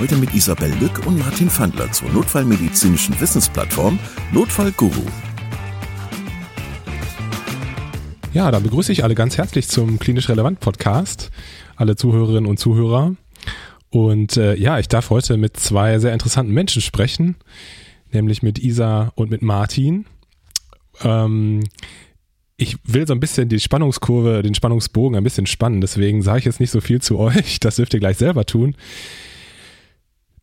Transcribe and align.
Heute 0.00 0.16
mit 0.16 0.34
Isabel 0.34 0.72
Lück 0.80 1.06
und 1.06 1.18
Martin 1.18 1.50
Fandler 1.50 1.92
zur 1.92 2.08
notfallmedizinischen 2.08 3.20
Wissensplattform 3.20 3.98
Notfallguru. 4.32 5.02
Ja, 8.32 8.50
dann 8.50 8.62
begrüße 8.62 8.92
ich 8.92 9.04
alle 9.04 9.14
ganz 9.14 9.36
herzlich 9.36 9.68
zum 9.68 9.98
Klinisch 9.98 10.30
Relevant 10.30 10.58
Podcast, 10.58 11.30
alle 11.76 11.96
Zuhörerinnen 11.96 12.46
und 12.46 12.58
Zuhörer. 12.58 13.14
Und 13.90 14.38
äh, 14.38 14.54
ja, 14.54 14.78
ich 14.78 14.88
darf 14.88 15.10
heute 15.10 15.36
mit 15.36 15.58
zwei 15.58 15.98
sehr 15.98 16.14
interessanten 16.14 16.54
Menschen 16.54 16.80
sprechen, 16.80 17.36
nämlich 18.10 18.42
mit 18.42 18.58
Isa 18.58 19.12
und 19.16 19.30
mit 19.30 19.42
Martin. 19.42 20.06
Ähm, 21.02 21.64
ich 22.56 22.78
will 22.84 23.06
so 23.06 23.12
ein 23.12 23.20
bisschen 23.20 23.50
die 23.50 23.60
Spannungskurve, 23.60 24.42
den 24.42 24.54
Spannungsbogen 24.54 25.18
ein 25.18 25.24
bisschen 25.24 25.46
spannen, 25.46 25.82
deswegen 25.82 26.22
sage 26.22 26.38
ich 26.38 26.44
jetzt 26.46 26.60
nicht 26.60 26.70
so 26.70 26.80
viel 26.80 27.02
zu 27.02 27.18
euch, 27.18 27.60
das 27.60 27.76
dürft 27.76 27.92
ihr 27.92 28.00
gleich 28.00 28.16
selber 28.16 28.46
tun. 28.46 28.76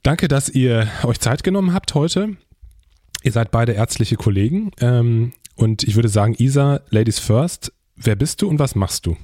Danke, 0.03 0.27
dass 0.27 0.49
ihr 0.49 0.87
euch 1.03 1.19
Zeit 1.19 1.43
genommen 1.43 1.73
habt 1.73 1.93
heute. 1.93 2.37
Ihr 3.23 3.31
seid 3.31 3.51
beide 3.51 3.73
ärztliche 3.73 4.15
Kollegen. 4.15 4.71
Ähm, 4.79 5.33
und 5.55 5.83
ich 5.83 5.95
würde 5.95 6.09
sagen, 6.09 6.35
Isa, 6.37 6.81
Ladies 6.89 7.19
First, 7.19 7.73
wer 7.95 8.15
bist 8.15 8.41
du 8.41 8.47
und 8.47 8.59
was 8.59 8.75
machst 8.75 9.05
du? 9.05 9.17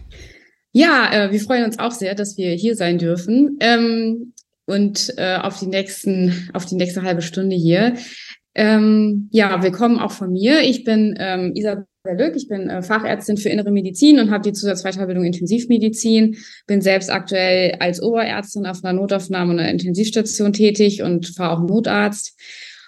Ja, 0.72 1.12
äh, 1.14 1.32
wir 1.32 1.40
freuen 1.40 1.66
uns 1.66 1.80
auch 1.80 1.92
sehr, 1.92 2.16
dass 2.16 2.38
wir 2.38 2.52
hier 2.54 2.76
sein 2.76 2.98
dürfen. 2.98 3.58
Ähm, 3.60 4.34
und 4.66 5.14
äh, 5.18 5.38
auf 5.38 5.60
die 5.60 5.68
nächsten, 5.68 6.50
auf 6.54 6.66
die 6.66 6.76
nächste 6.76 7.04
halbe 7.04 7.22
Stunde 7.22 7.56
hier. 7.56 7.96
Ähm, 8.56 9.30
ja, 9.32 9.64
willkommen 9.64 10.00
auch 10.00 10.12
von 10.12 10.32
mir. 10.32 10.62
Ich 10.62 10.84
bin 10.84 11.16
ähm, 11.18 11.54
Isabel 11.56 11.86
Lück, 12.06 12.36
ich 12.36 12.48
bin 12.48 12.70
äh, 12.70 12.84
Fachärztin 12.84 13.38
für 13.38 13.50
Innere 13.50 13.72
Medizin 13.72 14.20
und 14.20 14.30
habe 14.30 14.44
die 14.44 14.54
Zusatzweiterbildung 14.54 15.24
Intensivmedizin. 15.24 16.38
Bin 16.68 16.82
selbst 16.82 17.10
aktuell 17.10 17.78
als 17.80 18.02
Oberärztin 18.02 18.66
auf 18.66 18.84
einer 18.84 18.94
Notaufnahme 18.94 19.54
und 19.54 19.60
einer 19.60 19.72
Intensivstation 19.72 20.54
tätig 20.54 21.02
und 21.02 21.38
war 21.40 21.52
auch 21.52 21.68
Notarzt 21.68 22.38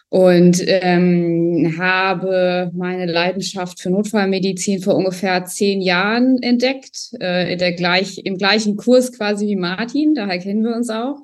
und 0.09 0.61
ähm, 0.67 1.75
habe 1.79 2.71
meine 2.75 3.11
Leidenschaft 3.11 3.81
für 3.81 3.89
Notfallmedizin 3.89 4.83
vor 4.83 4.95
ungefähr 4.95 5.45
zehn 5.45 5.81
Jahren 5.81 6.37
entdeckt, 6.43 7.09
äh, 7.19 7.53
in 7.53 7.57
der 7.57 7.73
gleich, 7.73 8.19
im 8.23 8.37
gleichen 8.37 8.75
Kurs 8.75 9.11
quasi 9.11 9.47
wie 9.47 9.55
Martin, 9.55 10.13
daher 10.13 10.37
kennen 10.37 10.63
wir 10.63 10.75
uns 10.75 10.89
auch 10.89 11.23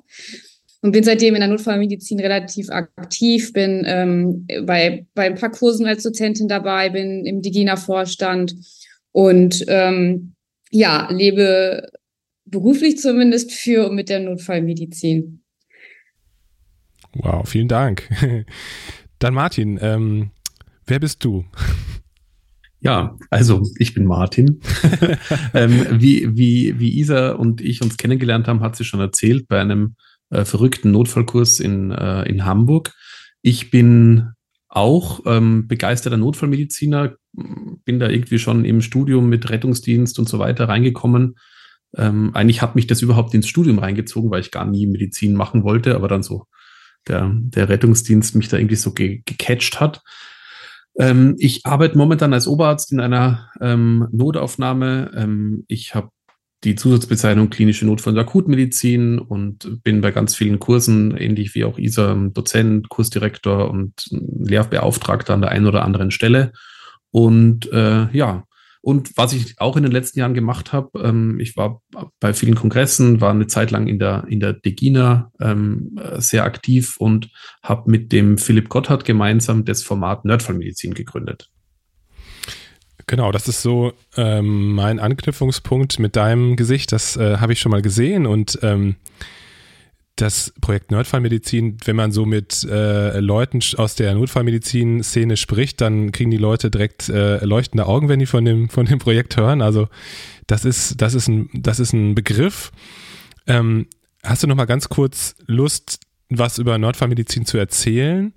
und 0.82 0.92
bin 0.92 1.04
seitdem 1.04 1.34
in 1.34 1.40
der 1.40 1.48
Notfallmedizin 1.48 2.20
relativ 2.20 2.68
aktiv, 2.70 3.52
bin 3.52 3.84
ähm, 3.86 4.46
bei, 4.66 5.06
bei 5.14 5.26
ein 5.26 5.36
paar 5.36 5.52
Kursen 5.52 5.86
als 5.86 6.02
Dozentin 6.02 6.48
dabei, 6.48 6.90
bin 6.90 7.24
im 7.24 7.40
Digina-Vorstand 7.40 8.54
und 9.12 9.64
ähm, 9.68 10.34
ja, 10.70 11.08
lebe 11.10 11.88
beruflich 12.44 12.98
zumindest 12.98 13.52
für 13.52 13.88
und 13.88 13.94
mit 13.94 14.08
der 14.08 14.20
Notfallmedizin. 14.20 15.42
Wow, 17.14 17.48
vielen 17.48 17.68
Dank. 17.68 18.08
Dann 19.20 19.34
Martin, 19.34 19.78
ähm, 19.80 20.30
wer 20.86 20.98
bist 20.98 21.24
du? 21.24 21.44
Ja, 22.80 23.16
also 23.30 23.62
ich 23.78 23.94
bin 23.94 24.04
Martin. 24.04 24.60
ähm, 25.54 25.86
wie, 25.92 26.36
wie, 26.36 26.80
wie 26.80 26.98
Isa 26.98 27.32
und 27.32 27.60
ich 27.60 27.82
uns 27.82 27.96
kennengelernt 27.96 28.48
haben, 28.48 28.60
hat 28.60 28.74
sie 28.74 28.84
schon 28.84 28.98
erzählt 28.98 29.46
bei 29.46 29.60
einem 29.60 29.94
äh, 30.32 30.44
verrückten 30.44 30.90
Notfallkurs 30.90 31.60
in, 31.60 31.90
äh, 31.90 32.22
in 32.22 32.44
Hamburg. 32.44 32.92
Ich 33.42 33.70
bin 33.70 34.30
auch 34.68 35.20
ähm, 35.26 35.68
begeisterter 35.68 36.16
Notfallmediziner, 36.16 37.14
bin 37.32 37.98
da 37.98 38.08
irgendwie 38.08 38.38
schon 38.38 38.64
im 38.64 38.80
Studium 38.80 39.28
mit 39.28 39.50
Rettungsdienst 39.50 40.18
und 40.18 40.28
so 40.28 40.38
weiter 40.38 40.68
reingekommen. 40.68 41.36
Ähm, 41.94 42.30
eigentlich 42.34 42.62
hat 42.62 42.74
mich 42.74 42.86
das 42.86 43.02
überhaupt 43.02 43.34
ins 43.34 43.48
Studium 43.48 43.78
reingezogen, 43.78 44.30
weil 44.30 44.40
ich 44.40 44.50
gar 44.50 44.64
nie 44.64 44.86
Medizin 44.86 45.34
machen 45.34 45.62
wollte, 45.62 45.94
aber 45.94 46.08
dann 46.08 46.22
so 46.22 46.46
der, 47.06 47.30
der 47.34 47.68
Rettungsdienst 47.68 48.34
mich 48.34 48.48
da 48.48 48.56
irgendwie 48.56 48.76
so 48.76 48.92
ge 48.92 49.22
gecatcht 49.26 49.80
hat. 49.80 50.00
Ähm, 50.96 51.36
ich 51.38 51.66
arbeite 51.66 51.98
momentan 51.98 52.32
als 52.32 52.46
Oberarzt 52.46 52.92
in 52.92 53.00
einer 53.00 53.50
ähm, 53.60 54.08
Notaufnahme. 54.12 55.10
Ähm, 55.14 55.64
ich 55.68 55.94
habe 55.94 56.10
die 56.64 56.76
Zusatzbezeichnung 56.76 57.50
klinische 57.50 57.86
Notfall- 57.86 58.12
und 58.12 58.18
Akutmedizin 58.20 59.18
und 59.18 59.82
bin 59.82 60.00
bei 60.00 60.12
ganz 60.12 60.36
vielen 60.36 60.58
Kursen, 60.58 61.16
ähnlich 61.16 61.54
wie 61.54 61.64
auch 61.64 61.78
Isa, 61.78 62.14
Dozent, 62.14 62.88
Kursdirektor 62.88 63.70
und 63.70 64.08
Lehrbeauftragter 64.10 65.34
an 65.34 65.40
der 65.40 65.50
einen 65.50 65.66
oder 65.66 65.84
anderen 65.84 66.10
Stelle. 66.10 66.52
Und 67.10 67.70
äh, 67.72 68.06
ja, 68.12 68.44
und 68.84 69.16
was 69.16 69.32
ich 69.32 69.60
auch 69.60 69.76
in 69.76 69.84
den 69.84 69.92
letzten 69.92 70.18
Jahren 70.18 70.34
gemacht 70.34 70.72
habe, 70.72 71.00
ähm, 71.04 71.38
ich 71.38 71.56
war 71.56 71.82
bei 72.18 72.34
vielen 72.34 72.56
Kongressen, 72.56 73.20
war 73.20 73.30
eine 73.30 73.46
Zeit 73.46 73.70
lang 73.70 73.86
in 73.86 74.00
der, 74.00 74.24
in 74.28 74.40
der 74.40 74.54
Degina 74.54 75.30
ähm, 75.40 76.00
sehr 76.18 76.44
aktiv 76.44 76.96
und 76.98 77.30
habe 77.62 77.88
mit 77.88 78.10
dem 78.10 78.38
Philipp 78.38 78.68
Gotthard 78.68 79.04
gemeinsam 79.04 79.64
das 79.64 79.84
Format 79.84 80.24
Nerdfallmedizin 80.24 80.94
gegründet. 80.94 81.51
Genau, 83.06 83.32
das 83.32 83.48
ist 83.48 83.62
so 83.62 83.92
ähm, 84.16 84.74
mein 84.74 84.98
Anknüpfungspunkt 84.98 85.98
mit 85.98 86.16
deinem 86.16 86.56
Gesicht. 86.56 86.92
Das 86.92 87.16
äh, 87.16 87.38
habe 87.38 87.52
ich 87.52 87.60
schon 87.60 87.72
mal 87.72 87.82
gesehen 87.82 88.26
und 88.26 88.58
ähm, 88.62 88.96
das 90.16 90.52
Projekt 90.60 90.90
Notfallmedizin, 90.90 91.78
wenn 91.84 91.96
man 91.96 92.12
so 92.12 92.26
mit 92.26 92.64
äh, 92.64 93.18
Leuten 93.18 93.60
aus 93.76 93.94
der 93.94 94.14
Notfallmedizin-Szene 94.14 95.36
spricht, 95.36 95.80
dann 95.80 96.12
kriegen 96.12 96.30
die 96.30 96.36
Leute 96.36 96.70
direkt 96.70 97.08
äh, 97.08 97.44
leuchtende 97.44 97.86
Augen, 97.86 98.08
wenn 98.08 98.18
die 98.18 98.26
von 98.26 98.44
dem, 98.44 98.68
von 98.68 98.86
dem 98.86 98.98
Projekt 98.98 99.36
hören. 99.36 99.62
Also 99.62 99.88
das 100.46 100.64
ist, 100.64 101.00
das 101.00 101.14
ist, 101.14 101.28
ein, 101.28 101.48
das 101.54 101.80
ist 101.80 101.92
ein 101.92 102.14
Begriff. 102.14 102.72
Ähm, 103.46 103.86
hast 104.22 104.42
du 104.42 104.46
noch 104.46 104.54
mal 104.54 104.66
ganz 104.66 104.88
kurz 104.88 105.34
Lust, 105.46 106.00
was 106.28 106.58
über 106.58 106.76
Notfallmedizin 106.78 107.46
zu 107.46 107.56
erzählen? 107.56 108.32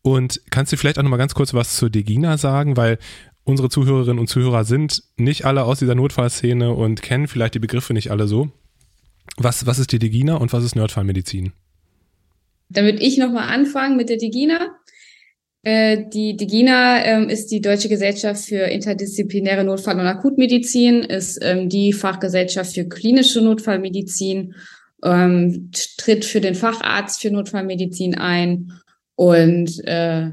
Und 0.00 0.40
kannst 0.50 0.72
du 0.72 0.76
vielleicht 0.76 0.98
auch 0.98 1.02
noch 1.02 1.10
mal 1.10 1.16
ganz 1.18 1.34
kurz 1.34 1.54
was 1.54 1.76
zur 1.76 1.90
Degina 1.90 2.36
sagen, 2.36 2.76
weil 2.76 2.98
unsere 3.44 3.68
Zuhörerinnen 3.68 4.18
und 4.18 4.28
Zuhörer 4.28 4.64
sind 4.64 5.02
nicht 5.16 5.44
alle 5.44 5.64
aus 5.64 5.78
dieser 5.78 5.94
Notfallszene 5.94 6.72
und 6.72 7.02
kennen 7.02 7.28
vielleicht 7.28 7.54
die 7.54 7.58
Begriffe 7.58 7.92
nicht 7.92 8.10
alle 8.10 8.26
so. 8.26 8.50
Was, 9.36 9.66
was 9.66 9.78
ist 9.78 9.92
die 9.92 9.98
Degina 9.98 10.36
und 10.36 10.52
was 10.52 10.64
ist 10.64 10.76
Notfallmedizin? 10.76 11.52
Da 12.68 12.82
würde 12.82 13.00
ich 13.00 13.18
nochmal 13.18 13.48
anfangen 13.48 13.96
mit 13.96 14.08
der 14.08 14.16
Degina. 14.16 14.76
Äh, 15.62 16.08
die 16.12 16.36
Degina 16.36 17.04
ähm, 17.04 17.28
ist 17.28 17.48
die 17.48 17.60
Deutsche 17.60 17.88
Gesellschaft 17.88 18.44
für 18.44 18.64
interdisziplinäre 18.64 19.64
Notfall- 19.64 20.00
und 20.00 20.06
Akutmedizin, 20.06 21.02
ist 21.02 21.38
ähm, 21.42 21.68
die 21.68 21.92
Fachgesellschaft 21.92 22.74
für 22.74 22.88
klinische 22.88 23.40
Notfallmedizin, 23.40 24.54
ähm, 25.04 25.70
tritt 25.98 26.24
für 26.24 26.40
den 26.40 26.54
Facharzt 26.54 27.20
für 27.20 27.30
Notfallmedizin 27.30 28.16
ein 28.16 28.72
und 29.14 29.86
äh, 29.86 30.30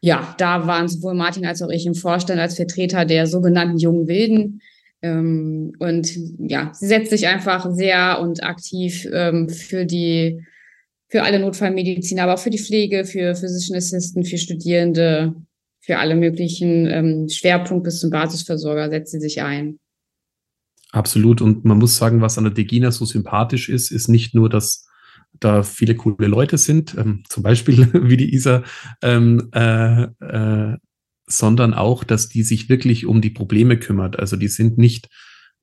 ja, 0.00 0.34
da 0.38 0.66
waren 0.66 0.88
sowohl 0.88 1.14
Martin 1.14 1.46
als 1.46 1.62
auch 1.62 1.70
ich 1.70 1.86
im 1.86 1.94
Vorstand 1.94 2.40
als 2.40 2.56
Vertreter 2.56 3.04
der 3.04 3.26
sogenannten 3.26 3.78
jungen 3.78 4.06
Wilden. 4.06 4.60
Ähm, 5.02 5.72
und 5.78 6.10
ja, 6.38 6.72
sie 6.72 6.86
setzt 6.86 7.10
sich 7.10 7.26
einfach 7.26 7.70
sehr 7.72 8.20
und 8.20 8.42
aktiv 8.42 9.08
ähm, 9.12 9.48
für 9.48 9.86
die, 9.86 10.44
für 11.08 11.22
alle 11.22 11.38
Notfallmediziner, 11.38 12.24
aber 12.24 12.34
auch 12.34 12.38
für 12.38 12.50
die 12.50 12.58
Pflege, 12.58 13.04
für 13.04 13.34
Physician 13.34 13.76
Assistant, 13.76 14.28
für 14.28 14.38
Studierende, 14.38 15.34
für 15.80 15.98
alle 15.98 16.16
möglichen 16.16 16.86
ähm, 16.86 17.28
Schwerpunkte 17.28 17.88
bis 17.88 18.00
zum 18.00 18.10
Basisversorger 18.10 18.90
setzt 18.90 19.12
sie 19.12 19.20
sich 19.20 19.42
ein. 19.42 19.78
Absolut. 20.90 21.40
Und 21.40 21.64
man 21.64 21.78
muss 21.78 21.96
sagen, 21.96 22.20
was 22.20 22.38
an 22.38 22.44
der 22.44 22.52
Degina 22.52 22.90
so 22.90 23.04
sympathisch 23.04 23.68
ist, 23.68 23.90
ist 23.90 24.08
nicht 24.08 24.34
nur, 24.34 24.48
dass 24.48 24.87
da 25.40 25.62
viele 25.62 25.94
coole 25.94 26.26
Leute 26.26 26.58
sind, 26.58 26.96
ähm, 26.96 27.22
zum 27.28 27.42
Beispiel 27.42 27.88
wie 28.08 28.16
die 28.16 28.34
Isa, 28.34 28.62
ähm, 29.02 29.48
äh, 29.52 30.04
äh, 30.20 30.76
sondern 31.26 31.74
auch, 31.74 32.04
dass 32.04 32.28
die 32.28 32.42
sich 32.42 32.68
wirklich 32.68 33.06
um 33.06 33.20
die 33.20 33.30
Probleme 33.30 33.78
kümmert. 33.78 34.18
Also 34.18 34.36
die 34.36 34.48
sind 34.48 34.78
nicht 34.78 35.08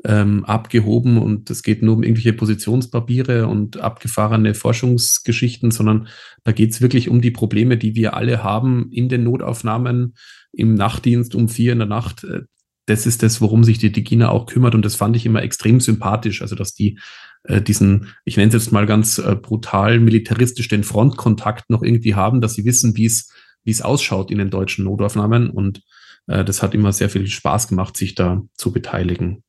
ähm, 0.04 0.46
abgehoben 0.46 1.18
und 1.18 1.50
es 1.50 1.64
geht 1.64 1.82
nur 1.82 1.96
um 1.96 2.04
irgendwelche 2.04 2.34
Positionspapiere 2.34 3.48
und 3.48 3.78
abgefahrene 3.78 4.54
Forschungsgeschichten, 4.54 5.72
sondern 5.72 6.08
da 6.44 6.52
geht 6.52 6.72
es 6.72 6.82
wirklich 6.82 7.10
um 7.10 7.22
die 7.22 7.32
Probleme, 7.32 7.78
die 7.78 7.96
wir 7.96 8.14
alle 8.14 8.44
haben 8.44 8.92
in 8.92 9.10
den 9.10 9.24
Notaufnahmen, 9.24 10.16
im 10.52 10.76
Nachtdienst 10.76 11.34
um 11.34 11.50
vier 11.50 11.74
in 11.74 11.80
der 11.80 11.88
Nacht. 11.88 12.24
Äh, 12.24 12.42
das 12.88 13.08
ist 13.08 13.24
das, 13.24 13.42
worum 13.42 13.64
sich 13.64 13.80
die 13.80 13.92
Digina 13.92 14.30
auch 14.30 14.46
kümmert 14.46 14.76
und 14.76 14.86
das 14.86 14.96
fand 14.96 15.16
ich 15.16 15.26
immer 15.26 15.42
extrem 15.42 15.80
sympathisch. 15.80 16.42
Also 16.42 16.56
dass 16.56 16.76
die 16.76 17.00
äh, 17.48 17.62
diesen, 17.62 18.14
ich 18.24 18.38
nenne 18.38 18.50
es 18.50 18.54
jetzt 18.54 18.72
mal 18.72 18.86
ganz 18.86 19.18
äh, 19.18 19.36
brutal 19.36 20.00
militaristisch, 20.00 20.68
den 20.68 20.84
Frontkontakt 20.84 21.70
noch 21.70 21.84
irgendwie 21.84 22.16
haben, 22.16 22.42
dass 22.42 22.54
sie 22.54 22.66
wissen, 22.66 22.96
wie 22.96 23.06
es 23.06 23.30
wie 23.66 23.72
es 23.72 23.82
ausschaut 23.82 24.32
in 24.32 24.38
den 24.38 24.50
deutschen 24.50 24.86
Notaufnahmen. 24.86 25.50
Und 25.50 25.82
äh, 26.28 26.46
das 26.46 26.64
hat 26.64 26.74
immer 26.74 26.94
sehr 26.94 27.10
viel 27.10 27.28
Spaß 27.28 27.68
gemacht, 27.68 27.98
sich 27.98 28.16
da 28.16 28.42
zu 28.54 28.72
beteiligen. 28.72 29.44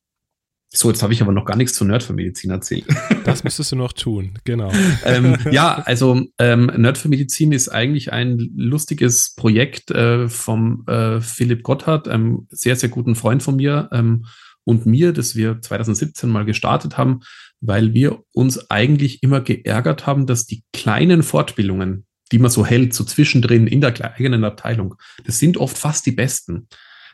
So, 0.69 0.89
jetzt 0.89 1.01
habe 1.01 1.13
ich 1.13 1.21
aber 1.21 1.31
noch 1.31 1.45
gar 1.45 1.55
nichts 1.55 1.75
zur 1.75 1.87
Nerd 1.87 2.03
für 2.03 2.11
Medizin 2.11 2.51
erzählt. 2.51 2.85
Das 3.23 3.43
müsstest 3.43 3.73
du 3.73 3.75
noch 3.75 3.91
tun, 3.91 4.39
genau. 4.45 4.71
ähm, 5.03 5.35
ja, 5.51 5.83
also 5.85 6.21
ähm, 6.39 6.71
Nerd 6.77 6.97
für 6.97 7.09
Medizin 7.09 7.51
ist 7.51 7.67
eigentlich 7.67 8.13
ein 8.13 8.37
lustiges 8.55 9.35
Projekt 9.35 9.91
äh, 9.91 10.29
vom 10.29 10.85
äh, 10.87 11.19
Philipp 11.19 11.63
Gotthard, 11.63 12.07
einem 12.07 12.47
sehr, 12.49 12.77
sehr 12.77 12.87
guten 12.87 13.15
Freund 13.15 13.43
von 13.43 13.57
mir 13.57 13.89
ähm, 13.91 14.25
und 14.67 14.85
mir, 14.85 15.13
das 15.13 15.35
wir 15.35 15.61
2017 15.61 16.29
mal 16.29 16.43
gestartet 16.43 16.97
haben, 16.97 17.21
weil 17.61 17.93
wir 17.93 18.23
uns 18.33 18.69
eigentlich 18.69 19.23
immer 19.23 19.39
geärgert 19.39 20.05
haben, 20.05 20.27
dass 20.27 20.45
die 20.45 20.63
kleinen 20.73 21.23
Fortbildungen, 21.23 22.05
die 22.33 22.39
man 22.39 22.51
so 22.51 22.65
hält, 22.65 22.93
so 22.93 23.05
zwischendrin 23.05 23.65
in 23.65 23.79
der 23.79 23.93
eigenen 24.13 24.43
Abteilung, 24.43 24.95
das 25.25 25.39
sind 25.39 25.55
oft 25.55 25.77
fast 25.77 26.05
die 26.05 26.11
besten. 26.11 26.67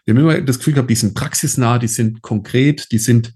Wir 0.04 0.16
haben 0.16 0.22
immer 0.22 0.42
das 0.42 0.58
Gefühl 0.58 0.74
gehabt, 0.74 0.90
die 0.90 0.96
sind 0.96 1.14
praxisnah, 1.14 1.78
die 1.78 1.88
sind 1.88 2.24
konkret, 2.24 2.92
die 2.92 2.98
sind 2.98 3.36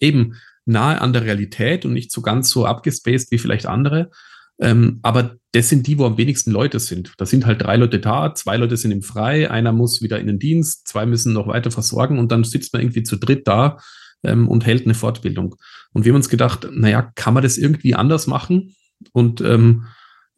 eben 0.00 0.36
nahe 0.64 0.98
an 0.98 1.12
der 1.12 1.24
Realität 1.24 1.84
und 1.84 1.92
nicht 1.92 2.10
so 2.10 2.22
ganz 2.22 2.48
so 2.48 2.64
abgespaced 2.64 3.30
wie 3.30 3.38
vielleicht 3.38 3.66
andere. 3.66 4.10
Ähm, 4.60 4.98
aber 5.02 5.36
das 5.52 5.68
sind 5.68 5.86
die, 5.86 5.98
wo 5.98 6.04
am 6.04 6.18
wenigsten 6.18 6.50
Leute 6.50 6.80
sind. 6.80 7.12
Da 7.16 7.26
sind 7.26 7.46
halt 7.46 7.62
drei 7.62 7.76
Leute 7.76 8.00
da, 8.00 8.34
zwei 8.34 8.56
Leute 8.56 8.76
sind 8.76 8.90
im 8.90 9.02
Frei, 9.02 9.50
einer 9.50 9.72
muss 9.72 10.02
wieder 10.02 10.18
in 10.18 10.26
den 10.26 10.38
Dienst, 10.38 10.88
zwei 10.88 11.06
müssen 11.06 11.32
noch 11.32 11.46
weiter 11.46 11.70
versorgen 11.70 12.18
und 12.18 12.32
dann 12.32 12.44
sitzt 12.44 12.72
man 12.72 12.82
irgendwie 12.82 13.02
zu 13.02 13.16
dritt 13.16 13.46
da 13.46 13.78
ähm, 14.24 14.48
und 14.48 14.66
hält 14.66 14.84
eine 14.84 14.94
Fortbildung. 14.94 15.56
Und 15.92 16.04
wir 16.04 16.12
haben 16.12 16.16
uns 16.16 16.28
gedacht, 16.28 16.68
naja, 16.72 17.12
kann 17.14 17.34
man 17.34 17.42
das 17.42 17.56
irgendwie 17.56 17.94
anders 17.94 18.26
machen? 18.26 18.74
Und 19.12 19.40
ähm, 19.40 19.86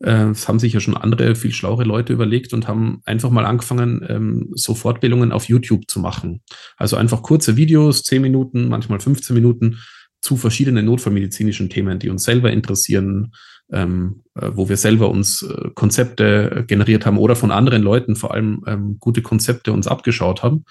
äh, 0.01 0.35
haben 0.47 0.59
sich 0.59 0.73
ja 0.73 0.81
schon 0.81 0.97
andere, 0.97 1.35
viel 1.35 1.53
schlauere 1.53 1.85
Leute 1.85 2.13
überlegt 2.13 2.53
und 2.53 2.69
haben 2.69 3.01
einfach 3.05 3.31
mal 3.31 3.47
angefangen, 3.47 4.05
ähm, 4.09 4.51
so 4.55 4.75
Fortbildungen 4.75 5.33
auf 5.33 5.49
YouTube 5.49 5.89
zu 5.89 6.01
machen. 6.01 6.43
Also 6.77 6.97
einfach 6.97 7.23
kurze 7.23 7.57
Videos, 7.57 8.03
10 8.03 8.23
Minuten, 8.23 8.69
manchmal 8.69 9.01
15 9.01 9.35
Minuten 9.35 9.79
zu 10.23 10.37
verschiedenen 10.37 10.87
notfallmedizinischen 10.87 11.71
Themen, 11.71 11.99
die 11.99 12.11
uns 12.11 12.25
selber 12.25 12.53
interessieren, 12.53 13.33
ähm, 13.73 14.23
äh, 14.35 14.51
wo 14.53 14.69
wir 14.69 14.77
selber 14.77 15.11
uns 15.11 15.43
äh, 15.43 15.71
Konzepte 15.75 16.65
generiert 16.67 17.07
haben 17.07 17.19
oder 17.19 17.37
von 17.37 17.51
anderen 17.51 17.83
Leuten 17.83 18.17
vor 18.17 18.35
allem 18.35 18.65
ähm, 18.67 18.97
gute 18.99 19.23
Konzepte 19.23 19.73
uns 19.73 19.87
abgeschaut 19.87 20.43
haben. 20.43 20.65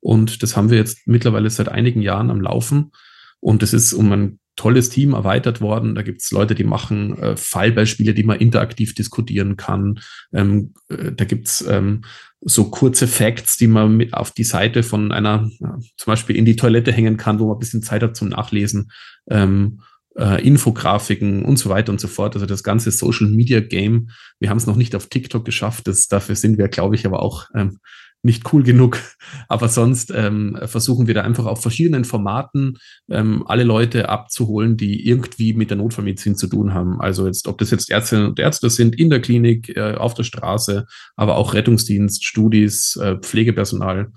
Und 0.00 0.42
das 0.42 0.56
haben 0.56 0.70
wir 0.70 0.78
jetzt 0.78 1.06
mittlerweile 1.06 1.50
seit 1.50 1.68
einigen 1.68 2.02
Jahren 2.02 2.30
am 2.30 2.40
Laufen. 2.40 2.92
Und 3.38 3.62
das 3.62 3.72
ist 3.72 3.92
um 3.92 4.12
ein 4.12 4.38
tolles 4.56 4.90
Team 4.90 5.14
erweitert 5.14 5.60
worden. 5.60 5.94
Da 5.94 6.02
gibt 6.02 6.20
es 6.20 6.30
Leute, 6.30 6.54
die 6.54 6.64
machen 6.64 7.16
äh, 7.18 7.36
Fallbeispiele, 7.36 8.12
die 8.12 8.24
man 8.24 8.38
interaktiv 8.38 8.94
diskutieren 8.94 9.56
kann. 9.56 10.00
Ähm, 10.32 10.74
äh, 10.88 11.12
da 11.12 11.24
gibt 11.24 11.48
es 11.48 11.64
ähm, 11.66 12.02
so 12.42 12.70
kurze 12.70 13.06
Facts, 13.06 13.56
die 13.56 13.66
man 13.66 13.96
mit 13.96 14.12
auf 14.12 14.32
die 14.32 14.44
Seite 14.44 14.82
von 14.82 15.12
einer, 15.12 15.50
ja, 15.60 15.78
zum 15.96 16.10
Beispiel 16.10 16.36
in 16.36 16.44
die 16.44 16.56
Toilette 16.56 16.92
hängen 16.92 17.16
kann, 17.16 17.38
wo 17.38 17.46
man 17.46 17.56
ein 17.56 17.58
bisschen 17.58 17.82
Zeit 17.82 18.02
hat 18.02 18.16
zum 18.16 18.28
Nachlesen. 18.28 18.90
Ähm, 19.30 19.80
äh, 20.20 20.46
Infografiken 20.46 21.44
und 21.44 21.56
so 21.56 21.70
weiter 21.70 21.90
und 21.90 22.00
so 22.00 22.08
fort. 22.08 22.34
Also 22.34 22.46
das 22.46 22.62
ganze 22.62 22.90
Social 22.90 23.28
Media 23.28 23.60
Game. 23.60 24.10
Wir 24.38 24.50
haben 24.50 24.58
es 24.58 24.66
noch 24.66 24.76
nicht 24.76 24.94
auf 24.94 25.06
TikTok 25.06 25.44
geschafft. 25.44 25.88
Das, 25.88 26.06
dafür 26.06 26.36
sind 26.36 26.58
wir, 26.58 26.68
glaube 26.68 26.94
ich, 26.94 27.06
aber 27.06 27.22
auch 27.22 27.46
ähm, 27.54 27.80
nicht 28.22 28.52
cool 28.52 28.62
genug. 28.62 28.98
Aber 29.48 29.68
sonst 29.68 30.12
ähm, 30.14 30.58
versuchen 30.66 31.06
wir 31.06 31.14
da 31.14 31.22
einfach 31.22 31.46
auf 31.46 31.62
verschiedenen 31.62 32.04
Formaten 32.04 32.76
ähm, 33.10 33.44
alle 33.46 33.64
Leute 33.64 34.10
abzuholen, 34.10 34.76
die 34.76 35.06
irgendwie 35.06 35.54
mit 35.54 35.70
der 35.70 35.78
Notfallmedizin 35.78 36.36
zu 36.36 36.46
tun 36.46 36.74
haben. 36.74 37.00
Also 37.00 37.26
jetzt, 37.26 37.48
ob 37.48 37.56
das 37.58 37.70
jetzt 37.70 37.90
Ärztinnen 37.90 38.26
und 38.26 38.38
Ärzte 38.38 38.68
sind 38.68 38.98
in 38.98 39.08
der 39.08 39.20
Klinik, 39.20 39.74
äh, 39.74 39.94
auf 39.94 40.12
der 40.12 40.24
Straße, 40.24 40.84
aber 41.16 41.36
auch 41.36 41.54
Rettungsdienst, 41.54 42.24
Studis, 42.24 42.96
äh, 42.96 43.16
Pflegepersonal, 43.16 44.12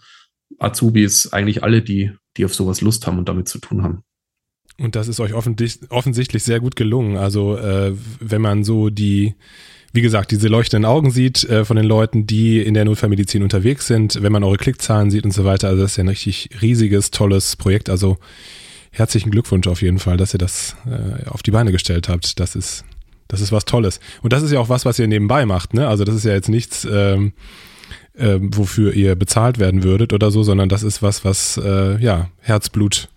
Azubis, 0.59 1.31
eigentlich 1.31 1.63
alle, 1.63 1.81
die, 1.81 2.11
die 2.35 2.45
auf 2.45 2.53
sowas 2.53 2.81
Lust 2.81 3.07
haben 3.07 3.19
und 3.19 3.29
damit 3.29 3.47
zu 3.47 3.59
tun 3.59 3.83
haben. 3.83 4.03
Und 4.79 4.95
das 4.95 5.07
ist 5.07 5.19
euch 5.19 5.33
offensichtlich 5.33 6.43
sehr 6.43 6.59
gut 6.59 6.75
gelungen. 6.75 7.17
Also 7.17 7.57
äh, 7.57 7.93
wenn 8.19 8.41
man 8.41 8.63
so 8.63 8.89
die 8.89 9.35
wie 9.93 10.01
gesagt, 10.01 10.31
diese 10.31 10.47
leuchtenden 10.47 10.85
Augen 10.85 11.11
sieht 11.11 11.43
äh, 11.43 11.65
von 11.65 11.77
den 11.77 11.85
Leuten, 11.85 12.25
die 12.25 12.59
in 12.59 12.73
der 12.73 12.83
Notfallmedizin 12.83 13.43
unterwegs 13.43 13.85
sind, 13.85 14.23
wenn 14.23 14.31
man 14.31 14.43
eure 14.43 14.57
Klickzahlen 14.57 15.11
sieht 15.11 15.23
und 15.23 15.31
so 15.31 15.45
weiter. 15.45 15.67
Also 15.67 15.83
das 15.83 15.91
ist 15.91 15.97
ja 15.97 16.03
ein 16.03 16.09
richtig 16.09 16.49
riesiges, 16.63 17.11
tolles 17.11 17.55
Projekt. 17.55 17.91
Also 17.91 18.17
herzlichen 18.89 19.29
Glückwunsch 19.29 19.67
auf 19.67 19.83
jeden 19.83 19.99
Fall, 19.99 20.17
dass 20.17 20.33
ihr 20.33 20.39
das 20.39 20.75
äh, 20.87 21.29
auf 21.29 21.43
die 21.43 21.51
Beine 21.51 21.71
gestellt 21.71 22.09
habt. 22.09 22.39
Das 22.39 22.55
ist, 22.55 22.85
das 23.27 23.39
ist 23.39 23.51
was 23.51 23.65
Tolles. 23.65 23.99
Und 24.23 24.33
das 24.33 24.41
ist 24.41 24.51
ja 24.51 24.59
auch 24.59 24.69
was, 24.69 24.83
was 24.83 24.97
ihr 24.97 25.07
nebenbei 25.07 25.45
macht. 25.45 25.75
Ne? 25.75 25.87
Also 25.87 26.05
das 26.05 26.15
ist 26.15 26.25
ja 26.25 26.33
jetzt 26.33 26.49
nichts, 26.49 26.87
ähm, 26.91 27.33
äh, 28.15 28.39
wofür 28.41 28.93
ihr 28.93 29.13
bezahlt 29.15 29.59
werden 29.59 29.83
würdet 29.83 30.11
oder 30.11 30.31
so, 30.31 30.41
sondern 30.41 30.69
das 30.69 30.81
ist 30.81 31.03
was, 31.03 31.23
was 31.23 31.57
äh, 31.63 32.01
ja 32.01 32.29
Herzblut, 32.39 33.09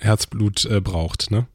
Herzblut 0.00 0.64
äh, 0.66 0.80
braucht. 0.80 1.30
Ne? 1.30 1.46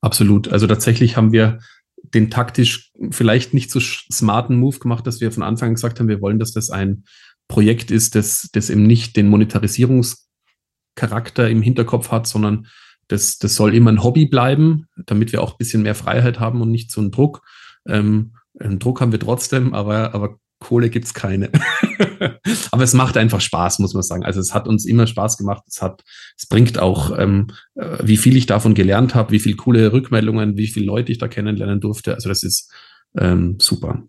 Absolut. 0.00 0.48
Also 0.48 0.66
tatsächlich 0.66 1.16
haben 1.16 1.32
wir 1.32 1.60
den 2.02 2.30
taktisch 2.30 2.90
vielleicht 3.10 3.54
nicht 3.54 3.70
so 3.70 3.80
smarten 3.80 4.58
Move 4.58 4.78
gemacht, 4.78 5.06
dass 5.06 5.20
wir 5.20 5.32
von 5.32 5.42
Anfang 5.42 5.68
an 5.68 5.74
gesagt 5.74 6.00
haben, 6.00 6.08
wir 6.08 6.20
wollen, 6.20 6.38
dass 6.38 6.52
das 6.52 6.70
ein 6.70 7.04
Projekt 7.48 7.90
ist, 7.90 8.14
das, 8.14 8.48
das 8.52 8.70
eben 8.70 8.86
nicht 8.86 9.16
den 9.16 9.28
Monetarisierungscharakter 9.28 11.48
im 11.48 11.62
Hinterkopf 11.62 12.10
hat, 12.10 12.26
sondern 12.26 12.66
das, 13.08 13.38
das 13.38 13.54
soll 13.54 13.74
immer 13.74 13.92
ein 13.92 14.02
Hobby 14.02 14.26
bleiben, 14.26 14.86
damit 15.06 15.32
wir 15.32 15.42
auch 15.42 15.52
ein 15.52 15.58
bisschen 15.58 15.82
mehr 15.82 15.94
Freiheit 15.94 16.40
haben 16.40 16.62
und 16.62 16.70
nicht 16.70 16.90
so 16.90 17.00
einen 17.00 17.10
Druck. 17.10 17.42
Ähm, 17.86 18.34
einen 18.58 18.78
Druck 18.78 19.00
haben 19.00 19.12
wir 19.12 19.20
trotzdem, 19.20 19.74
aber, 19.74 20.14
aber 20.14 20.38
Kohle 20.60 20.90
gibt's 20.90 21.14
keine. 21.14 21.50
Aber 22.70 22.82
es 22.82 22.94
macht 22.94 23.16
einfach 23.16 23.40
Spaß, 23.40 23.78
muss 23.78 23.94
man 23.94 24.02
sagen. 24.02 24.24
Also 24.24 24.40
es 24.40 24.54
hat 24.54 24.68
uns 24.68 24.84
immer 24.84 25.06
Spaß 25.06 25.38
gemacht. 25.38 25.62
Es 25.66 25.82
hat, 25.82 26.02
es 26.36 26.46
bringt 26.46 26.78
auch, 26.78 27.18
ähm, 27.18 27.48
äh, 27.74 27.98
wie 28.02 28.16
viel 28.16 28.36
ich 28.36 28.46
davon 28.46 28.74
gelernt 28.74 29.14
habe, 29.14 29.32
wie 29.32 29.40
viele 29.40 29.56
coole 29.56 29.92
Rückmeldungen, 29.92 30.56
wie 30.56 30.66
viele 30.66 30.86
Leute 30.86 31.12
ich 31.12 31.18
da 31.18 31.28
kennenlernen 31.28 31.80
durfte. 31.80 32.14
Also 32.14 32.28
das 32.28 32.42
ist 32.42 32.72
ähm, 33.16 33.56
super. 33.58 34.02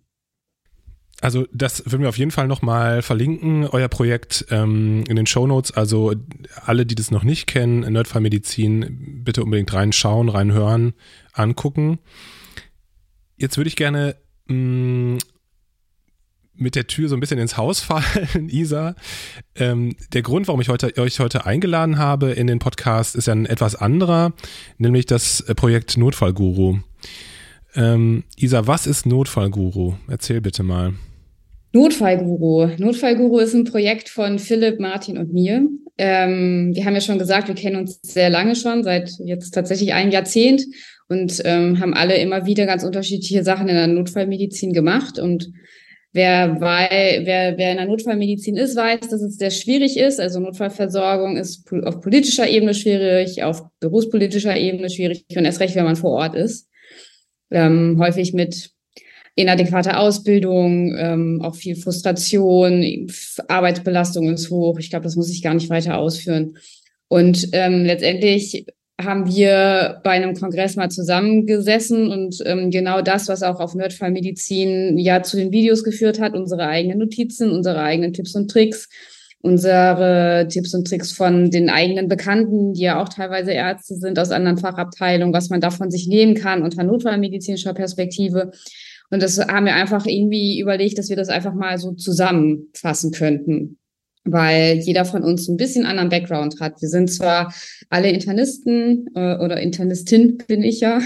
Also 1.21 1.47
das 1.53 1.83
würden 1.85 2.01
wir 2.01 2.09
auf 2.09 2.17
jeden 2.17 2.31
Fall 2.31 2.47
nochmal 2.47 3.01
verlinken, 3.01 3.65
euer 3.65 3.87
Projekt 3.87 4.45
ähm, 4.49 5.03
in 5.07 5.15
den 5.15 5.25
Show 5.25 5.47
Notes. 5.47 5.71
Also 5.71 6.13
alle, 6.65 6.85
die 6.85 6.95
das 6.95 7.09
noch 7.09 7.23
nicht 7.23 7.47
kennen, 7.47 7.79
Nerdfall 7.91 8.21
Medizin, 8.21 9.21
bitte 9.23 9.43
unbedingt 9.43 9.73
reinschauen, 9.73 10.29
reinhören, 10.29 10.93
angucken. 11.33 11.99
Jetzt 13.37 13.57
würde 13.57 13.69
ich 13.69 13.75
gerne 13.75 14.17
mh, 14.47 14.55
mm, 14.55 15.17
mit 16.57 16.75
der 16.75 16.87
Tür 16.87 17.09
so 17.09 17.15
ein 17.15 17.19
bisschen 17.19 17.39
ins 17.39 17.57
Haus 17.57 17.79
fallen, 17.81 18.49
Isa. 18.49 18.95
Ähm, 19.55 19.95
der 20.13 20.21
Grund, 20.21 20.47
warum 20.47 20.61
ich 20.61 20.69
heute, 20.69 20.97
euch 20.97 21.19
heute 21.19 21.45
eingeladen 21.45 21.97
habe 21.97 22.31
in 22.31 22.47
den 22.47 22.59
Podcast, 22.59 23.15
ist 23.15 23.27
ja 23.27 23.33
ein 23.33 23.45
etwas 23.45 23.75
anderer, 23.75 24.33
nämlich 24.77 25.05
das 25.05 25.43
Projekt 25.55 25.97
Notfallguru. 25.97 26.79
Ähm, 27.75 28.23
Isa, 28.37 28.67
was 28.67 28.87
ist 28.87 29.05
Notfallguru? 29.05 29.95
Erzähl 30.07 30.41
bitte 30.41 30.63
mal. 30.63 30.93
Notfallguru. 31.73 32.69
Notfallguru 32.77 33.39
ist 33.39 33.53
ein 33.53 33.65
Projekt 33.65 34.07
von 34.07 34.39
Philipp, 34.39 34.79
Martin 34.79 35.17
und 35.17 35.33
mir. 35.33 35.67
Ähm, 35.97 36.71
wir 36.73 36.85
haben 36.85 36.93
ja 36.93 37.01
schon 37.01 37.19
gesagt, 37.19 37.49
wir 37.49 37.55
kennen 37.55 37.75
uns 37.75 37.99
sehr 38.01 38.29
lange 38.29 38.55
schon, 38.55 38.83
seit 38.83 39.11
jetzt 39.25 39.51
tatsächlich 39.51 39.93
ein 39.93 40.11
Jahrzehnt 40.11 40.63
und 41.09 41.41
ähm, 41.43 41.79
haben 41.79 41.93
alle 41.93 42.17
immer 42.17 42.45
wieder 42.45 42.65
ganz 42.65 42.83
unterschiedliche 42.83 43.43
Sachen 43.43 43.67
in 43.67 43.75
der 43.75 43.87
Notfallmedizin 43.87 44.71
gemacht 44.71 45.19
und 45.19 45.51
Wer, 46.15 46.61
weil, 46.61 47.25
wer, 47.25 47.57
wer 47.57 47.71
in 47.71 47.77
der 47.77 47.87
Notfallmedizin 47.87 48.55
ist, 48.55 48.77
weiß, 48.77 49.01
dass 49.09 49.21
es 49.21 49.35
sehr 49.35 49.51
schwierig 49.51 49.97
ist. 49.97 50.21
Also 50.21 50.39
Notfallversorgung 50.39 51.35
ist 51.35 51.69
auf 51.83 51.99
politischer 51.99 52.47
Ebene 52.47 52.73
schwierig, 52.73 53.43
auf 53.43 53.63
berufspolitischer 53.81 54.55
Ebene 54.55 54.89
schwierig 54.89 55.25
und 55.35 55.43
erst 55.43 55.59
recht, 55.59 55.75
wenn 55.75 55.83
man 55.83 55.97
vor 55.97 56.11
Ort 56.11 56.33
ist. 56.33 56.69
Ähm, 57.51 57.97
häufig 57.99 58.31
mit 58.31 58.69
inadäquater 59.35 59.99
Ausbildung, 59.99 60.95
ähm, 60.97 61.41
auch 61.43 61.55
viel 61.55 61.75
Frustration, 61.75 63.07
Arbeitsbelastung 63.49 64.31
ist 64.31 64.49
hoch. 64.49 64.79
Ich 64.79 64.89
glaube, 64.89 65.03
das 65.03 65.17
muss 65.17 65.29
ich 65.29 65.43
gar 65.43 65.53
nicht 65.53 65.69
weiter 65.69 65.97
ausführen. 65.97 66.55
Und 67.09 67.49
ähm, 67.51 67.83
letztendlich 67.83 68.65
haben 69.01 69.27
wir 69.27 69.99
bei 70.03 70.11
einem 70.11 70.35
Kongress 70.35 70.77
mal 70.77 70.89
zusammengesessen 70.89 72.11
und 72.11 72.41
ähm, 72.45 72.71
genau 72.71 73.01
das, 73.01 73.27
was 73.27 73.43
auch 73.43 73.59
auf 73.59 73.75
Nerdfallmedizin 73.75 74.97
ja 74.97 75.21
zu 75.21 75.35
den 75.35 75.51
Videos 75.51 75.83
geführt 75.83 76.19
hat, 76.21 76.33
unsere 76.33 76.67
eigenen 76.67 76.99
Notizen, 76.99 77.51
unsere 77.51 77.81
eigenen 77.81 78.13
Tipps 78.13 78.35
und 78.35 78.49
Tricks, 78.49 78.87
unsere 79.39 80.47
Tipps 80.49 80.73
und 80.73 80.87
Tricks 80.87 81.11
von 81.11 81.51
den 81.51 81.69
eigenen 81.69 82.07
Bekannten, 82.07 82.73
die 82.73 82.83
ja 82.83 83.01
auch 83.01 83.09
teilweise 83.09 83.51
Ärzte 83.51 83.95
sind 83.95 84.17
aus 84.17 84.31
anderen 84.31 84.57
Fachabteilungen, 84.57 85.33
was 85.33 85.49
man 85.49 85.59
davon 85.59 85.91
sich 85.91 86.07
nehmen 86.07 86.35
kann 86.35 86.63
unter 86.63 86.83
notfallmedizinischer 86.83 87.73
Perspektive. 87.73 88.51
Und 89.11 89.21
das 89.21 89.37
haben 89.39 89.65
wir 89.65 89.75
einfach 89.75 90.05
irgendwie 90.05 90.59
überlegt, 90.59 90.97
dass 90.97 91.09
wir 91.09 91.17
das 91.17 91.29
einfach 91.29 91.53
mal 91.53 91.77
so 91.77 91.91
zusammenfassen 91.91 93.11
könnten 93.11 93.77
weil 94.25 94.79
jeder 94.79 95.05
von 95.05 95.23
uns 95.23 95.47
ein 95.47 95.57
bisschen 95.57 95.85
anderen 95.85 96.09
Background 96.09 96.59
hat. 96.59 96.81
Wir 96.81 96.89
sind 96.89 97.11
zwar 97.11 97.53
alle 97.89 98.09
Internisten 98.09 99.07
äh, 99.15 99.37
oder 99.37 99.61
Internistin 99.61 100.37
bin 100.47 100.63
ich 100.63 100.81
ja, 100.81 100.99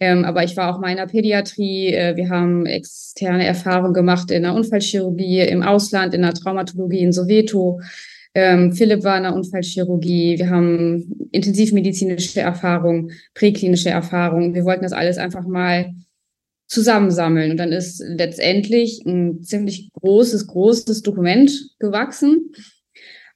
Ähm, 0.00 0.24
aber 0.24 0.44
ich 0.44 0.56
war 0.56 0.72
auch 0.72 0.80
mal 0.80 0.90
in 0.90 0.96
der 0.96 1.06
Pädiatrie. 1.06 1.92
Äh, 1.92 2.16
wir 2.16 2.28
haben 2.30 2.66
externe 2.66 3.44
Erfahrungen 3.44 3.94
gemacht 3.94 4.30
in 4.30 4.44
der 4.44 4.54
Unfallchirurgie 4.54 5.40
im 5.40 5.62
Ausland, 5.62 6.14
in 6.14 6.22
der 6.22 6.34
Traumatologie 6.34 7.00
in 7.00 7.12
Soweto. 7.12 7.80
Ähm, 8.34 8.72
Philipp 8.72 9.02
war 9.02 9.16
in 9.16 9.24
der 9.24 9.34
Unfallchirurgie. 9.34 10.38
Wir 10.38 10.50
haben 10.50 11.28
intensivmedizinische 11.32 12.40
Erfahrung, 12.40 13.10
präklinische 13.34 13.90
Erfahrung. 13.90 14.54
Wir 14.54 14.64
wollten 14.64 14.84
das 14.84 14.92
alles 14.92 15.18
einfach 15.18 15.46
mal 15.46 15.92
zusammensammeln. 16.68 17.50
Und 17.50 17.56
dann 17.56 17.72
ist 17.72 18.02
letztendlich 18.06 19.02
ein 19.04 19.42
ziemlich 19.42 19.90
großes, 19.94 20.46
großes 20.46 21.02
Dokument 21.02 21.50
gewachsen. 21.78 22.52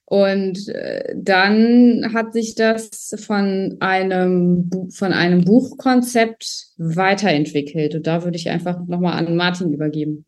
Und 0.05 0.67
äh, 0.69 1.15
dann 1.17 2.13
hat 2.13 2.33
sich 2.33 2.55
das 2.55 3.15
von 3.17 3.77
einem, 3.79 4.69
von 4.91 5.11
einem 5.11 5.43
Buchkonzept 5.43 6.67
weiterentwickelt. 6.77 7.95
Und 7.95 8.05
da 8.05 8.23
würde 8.23 8.37
ich 8.37 8.49
einfach 8.49 8.85
nochmal 8.85 9.13
an 9.13 9.35
Martin 9.35 9.73
übergeben. 9.73 10.25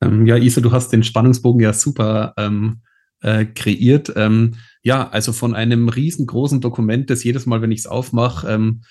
Ähm, 0.00 0.26
ja, 0.26 0.36
Isa, 0.36 0.60
du 0.60 0.72
hast 0.72 0.90
den 0.90 1.02
Spannungsbogen 1.02 1.60
ja 1.60 1.74
super 1.74 2.32
ähm, 2.38 2.80
äh, 3.20 3.44
kreiert. 3.44 4.12
Ähm, 4.16 4.54
ja, 4.82 5.08
also 5.08 5.32
von 5.32 5.54
einem 5.54 5.88
riesengroßen 5.88 6.60
Dokument, 6.60 7.10
das 7.10 7.24
jedes 7.24 7.44
Mal, 7.44 7.60
wenn 7.60 7.72
ich 7.72 7.80
es 7.80 7.86
aufmache, 7.86 8.48
ähm, 8.48 8.82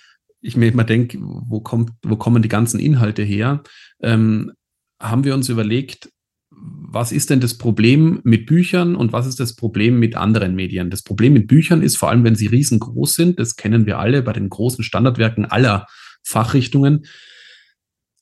ich 0.42 0.58
mir 0.58 0.72
immer 0.72 0.84
denke, 0.84 1.20
wo, 1.22 1.62
kommt, 1.62 1.92
wo 2.04 2.16
kommen 2.16 2.42
die 2.42 2.50
ganzen 2.50 2.80
Inhalte 2.80 3.24
her, 3.24 3.64
ähm, 4.02 4.52
haben 5.00 5.24
wir 5.24 5.34
uns 5.34 5.50
überlegt, 5.50 6.10
was 6.52 7.12
ist 7.12 7.30
denn 7.30 7.40
das 7.40 7.58
Problem 7.58 8.20
mit 8.24 8.46
Büchern 8.46 8.96
und 8.96 9.14
was 9.14 9.26
ist 9.26 9.40
das 9.40 9.56
Problem 9.56 10.00
mit 10.00 10.16
anderen 10.16 10.54
Medien? 10.54 10.90
Das 10.90 11.02
Problem 11.02 11.34
mit 11.34 11.48
Büchern 11.48 11.82
ist 11.82 11.98
vor 11.98 12.10
allem, 12.10 12.24
wenn 12.24 12.36
sie 12.36 12.48
riesengroß 12.48 13.14
sind, 13.14 13.40
das 13.40 13.56
kennen 13.56 13.86
wir 13.86 14.00
alle 14.00 14.22
bei 14.22 14.34
den 14.34 14.50
großen 14.50 14.84
Standardwerken 14.84 15.46
aller 15.46 15.88
Fachrichtungen, 16.24 17.06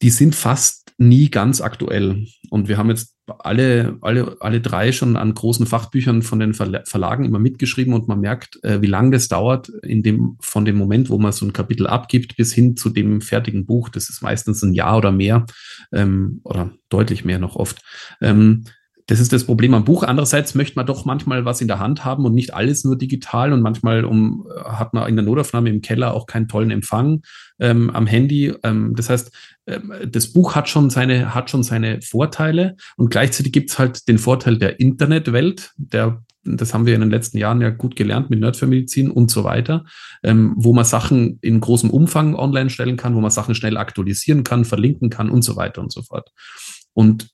die 0.02 0.12
sind 0.12 0.36
fast 0.36 0.94
nie 0.98 1.30
ganz 1.30 1.60
aktuell. 1.60 2.28
Und 2.50 2.68
wir 2.68 2.78
haben 2.78 2.90
jetzt 2.90 3.16
alle, 3.40 3.98
alle, 4.02 4.38
alle 4.40 4.62
drei 4.62 4.92
schon 4.92 5.16
an 5.16 5.34
großen 5.34 5.66
Fachbüchern 5.66 6.22
von 6.22 6.40
den 6.40 6.54
Verlagen 6.54 7.26
immer 7.26 7.40
mitgeschrieben 7.40 7.94
und 7.94 8.08
man 8.08 8.20
merkt, 8.20 8.64
äh, 8.64 8.82
wie 8.82 8.88
lange 8.88 9.12
das 9.12 9.28
dauert, 9.28 9.70
in 9.84 10.04
dem, 10.04 10.38
von 10.40 10.66
dem 10.66 10.78
Moment, 10.78 11.10
wo 11.10 11.18
man 11.18 11.32
so 11.32 11.46
ein 11.46 11.54
Kapitel 11.54 11.88
abgibt, 11.88 12.36
bis 12.38 12.54
hin 12.54 12.76
zu 12.76 12.90
dem 12.90 13.22
fertigen 13.22 13.66
Buch. 13.66 13.90
Das 13.90 14.10
ist 14.10 14.22
meistens 14.22 14.62
ein 14.64 14.74
Jahr 14.74 14.98
oder 14.98 15.12
mehr 15.12 15.46
ähm, 15.92 16.42
oder 16.44 16.72
deutlich 16.90 17.26
mehr 17.26 17.40
noch 17.40 17.56
oft. 17.56 17.82
Ähm, 18.22 18.66
das 19.10 19.20
ist 19.20 19.34
das 19.34 19.46
Problem 19.46 19.74
am 19.74 19.86
Buch. 19.86 20.04
Andererseits 20.04 20.54
möchte 20.54 20.76
man 20.76 20.86
doch 20.86 21.04
manchmal 21.04 21.44
was 21.44 21.62
in 21.62 21.68
der 21.68 21.80
Hand 21.80 22.06
haben 22.06 22.26
und 22.26 22.36
nicht 22.36 22.54
alles 22.54 22.84
nur 22.84 22.96
digital 22.96 23.54
und 23.54 23.62
manchmal 23.62 24.06
um, 24.06 24.48
hat 24.64 24.94
man 24.94 25.10
in 25.10 25.16
der 25.16 25.26
Notaufnahme 25.26 25.72
im 25.72 25.82
Keller 25.82 26.14
auch 26.14 26.28
keinen 26.28 26.48
tollen 26.48 26.70
Empfang 26.70 27.24
ähm, 27.60 27.90
am 27.90 28.06
Handy. 28.06 28.54
Ähm, 28.62 28.94
das 28.96 29.10
heißt, 29.10 29.32
ähm, 29.66 29.94
das 30.08 30.32
Buch 30.32 30.54
hat 30.54 30.70
schon 30.70 30.92
seine, 30.92 31.34
hat 31.34 31.50
schon 31.50 31.64
seine 31.64 32.04
Vorteile 32.04 32.76
und 32.98 33.10
gleichzeitig 33.10 33.52
gibt 33.52 33.72
es 33.72 33.80
halt 33.80 34.08
den 34.08 34.20
Vorteil 34.20 34.60
der 34.60 34.80
Internetwelt, 34.80 35.72
der 35.78 36.22
das 36.44 36.74
haben 36.74 36.86
wir 36.86 36.96
in 36.96 37.02
den 37.02 37.10
letzten 37.10 37.38
Jahren 37.38 37.62
ja 37.62 37.70
gut 37.70 37.96
gelernt 37.96 38.30
mit 38.30 38.40
Nerdfamilizin 38.40 39.12
und 39.12 39.30
so 39.30 39.44
weiter, 39.44 39.86
ähm, 40.24 40.54
wo 40.56 40.74
man 40.74 40.86
Sachen 40.86 41.38
in 41.42 41.60
großem 41.60 41.90
Umfang 41.90 42.34
online 42.34 42.70
stellen 42.70 42.96
kann, 42.96 43.14
wo 43.14 43.20
man 43.20 43.30
Sachen 43.30 43.56
schnell 43.56 43.76
aktualisieren 43.76 44.44
kann, 44.44 44.66
verlinken 44.66 45.10
kann 45.10 45.30
und 45.30 45.42
so 45.42 45.58
weiter 45.58 45.82
und 45.82 45.92
so 45.92 46.02
fort. 46.02 46.32
Und 46.94 47.30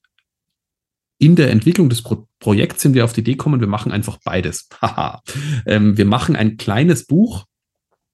in 1.18 1.36
der 1.36 1.50
Entwicklung 1.52 1.90
des 1.90 2.02
Pro 2.02 2.28
Projekts 2.40 2.82
sind 2.82 2.94
wir 2.94 3.06
auf 3.06 3.14
die 3.14 3.22
Idee 3.22 3.32
gekommen, 3.32 3.60
wir 3.60 3.68
machen 3.68 3.92
einfach 3.92 4.18
beides. 4.24 4.68
ähm, 5.66 5.98
wir 5.98 6.06
machen 6.06 6.36
ein 6.36 6.58
kleines 6.58 7.08
Buch, 7.08 7.46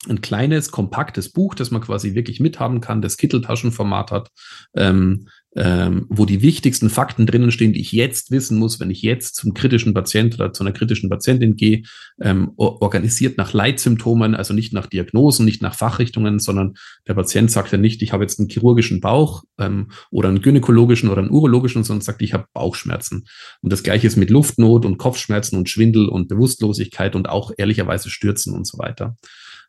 ein 0.07 0.21
kleines, 0.21 0.71
kompaktes 0.71 1.31
Buch, 1.31 1.53
das 1.53 1.71
man 1.71 1.81
quasi 1.81 2.15
wirklich 2.15 2.39
mithaben 2.39 2.81
kann, 2.81 3.01
das 3.01 3.17
Kitteltaschenformat 3.17 4.11
hat, 4.11 4.29
ähm, 4.75 5.27
ähm, 5.55 6.05
wo 6.09 6.25
die 6.25 6.41
wichtigsten 6.41 6.89
Fakten 6.89 7.25
drinnen 7.25 7.51
stehen, 7.51 7.73
die 7.73 7.81
ich 7.81 7.91
jetzt 7.91 8.31
wissen 8.31 8.57
muss, 8.57 8.79
wenn 8.79 8.89
ich 8.89 9.01
jetzt 9.01 9.35
zum 9.35 9.53
kritischen 9.53 9.93
Patient 9.93 10.35
oder 10.35 10.53
zu 10.53 10.63
einer 10.63 10.71
kritischen 10.71 11.09
Patientin 11.09 11.55
gehe, 11.55 11.83
ähm, 12.21 12.51
organisiert 12.55 13.37
nach 13.37 13.51
Leitsymptomen, 13.51 14.33
also 14.33 14.53
nicht 14.53 14.71
nach 14.71 14.87
Diagnosen, 14.87 15.45
nicht 15.45 15.61
nach 15.61 15.75
Fachrichtungen, 15.75 16.39
sondern 16.39 16.75
der 17.07 17.15
Patient 17.15 17.51
sagt 17.51 17.71
ja 17.73 17.77
nicht, 17.77 18.01
ich 18.01 18.13
habe 18.13 18.23
jetzt 18.23 18.39
einen 18.39 18.49
chirurgischen 18.49 19.01
Bauch 19.01 19.43
ähm, 19.59 19.91
oder 20.09 20.29
einen 20.29 20.41
gynäkologischen 20.41 21.09
oder 21.09 21.21
einen 21.21 21.31
urologischen, 21.31 21.83
sondern 21.83 22.01
sagt, 22.01 22.21
ich 22.21 22.33
habe 22.33 22.45
Bauchschmerzen. 22.53 23.25
Und 23.61 23.73
das 23.73 23.83
gleiche 23.83 24.07
ist 24.07 24.15
mit 24.15 24.29
Luftnot 24.29 24.85
und 24.85 24.97
Kopfschmerzen 24.97 25.57
und 25.57 25.69
Schwindel 25.69 26.07
und 26.07 26.29
Bewusstlosigkeit 26.29 27.15
und 27.15 27.27
auch 27.27 27.51
ehrlicherweise 27.57 28.09
Stürzen 28.09 28.53
und 28.53 28.65
so 28.65 28.77
weiter. 28.77 29.17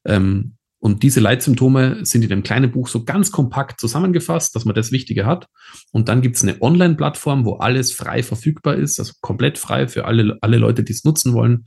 Ähm, 0.04 0.56
und 0.82 1.04
diese 1.04 1.20
Leitsymptome 1.20 2.04
sind 2.04 2.24
in 2.24 2.28
dem 2.28 2.42
kleinen 2.42 2.72
Buch 2.72 2.88
so 2.88 3.04
ganz 3.04 3.30
kompakt 3.30 3.78
zusammengefasst, 3.78 4.56
dass 4.56 4.64
man 4.64 4.74
das 4.74 4.90
Wichtige 4.90 5.26
hat. 5.26 5.46
Und 5.92 6.08
dann 6.08 6.22
gibt 6.22 6.34
es 6.34 6.42
eine 6.42 6.60
Online-Plattform, 6.60 7.44
wo 7.44 7.54
alles 7.54 7.92
frei 7.92 8.24
verfügbar 8.24 8.74
ist, 8.74 8.98
also 8.98 9.12
komplett 9.20 9.58
frei 9.58 9.86
für 9.86 10.06
alle, 10.06 10.38
alle 10.40 10.56
Leute, 10.56 10.82
die 10.82 10.92
es 10.92 11.04
nutzen 11.04 11.34
wollen. 11.34 11.66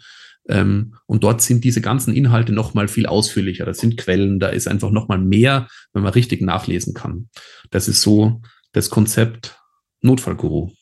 Ähm, 0.50 0.95
und 1.05 1.24
dort 1.24 1.41
sind 1.41 1.63
diese 1.63 1.79
ganzen 1.79 2.13
Inhalte 2.13 2.51
nochmal 2.51 2.89
viel 2.89 3.05
ausführlicher. 3.05 3.63
Das 3.63 3.77
sind 3.77 3.95
Quellen, 3.95 4.41
da 4.41 4.50
ist 4.50 4.67
einfach 4.67 4.91
nochmal 4.91 5.19
mehr, 5.19 5.69
wenn 5.93 6.03
man 6.03 6.12
richtig 6.12 6.41
nachlesen 6.41 6.93
kann. 6.93 7.29
Das 7.72 7.88
ist 7.88 8.01
so 8.01 8.41
das 8.74 8.89
Konzept 8.89 9.57
Notfallguru. 10.01 10.74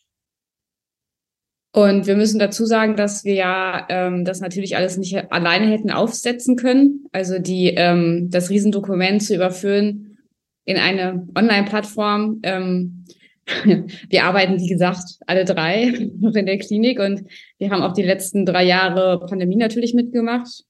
Und 1.75 2.05
wir 2.05 2.15
müssen 2.15 2.37
dazu 2.37 2.65
sagen, 2.65 2.95
dass 2.95 3.25
wir 3.25 3.33
ja 3.33 3.87
ähm, 3.89 4.25
das 4.25 4.41
natürlich 4.41 4.77
alles 4.77 4.97
nicht 4.97 5.31
alleine 5.31 5.71
hätten 5.71 5.89
aufsetzen 5.89 6.55
können. 6.55 7.07
Also 7.11 7.39
die 7.39 7.69
ähm, 7.69 8.29
das 8.29 8.51
Riesendokument 8.51 9.23
zu 9.23 9.33
überführen 9.33 10.19
in 10.65 10.77
eine 10.77 11.27
Online-Plattform. 11.35 12.41
Ähm, 12.43 13.05
wir 14.09 14.23
arbeiten, 14.23 14.59
wie 14.59 14.67
gesagt, 14.67 15.17
alle 15.25 15.45
drei 15.45 16.11
noch 16.19 16.35
in 16.35 16.45
der 16.45 16.59
Klinik 16.59 16.99
und 16.99 17.23
wir 17.57 17.71
haben 17.71 17.81
auch 17.81 17.93
die 17.93 18.03
letzten 18.03 18.45
drei 18.45 18.63
Jahre 18.63 19.25
Pandemie 19.25 19.55
natürlich 19.55 19.95
mitgemacht, 19.95 20.63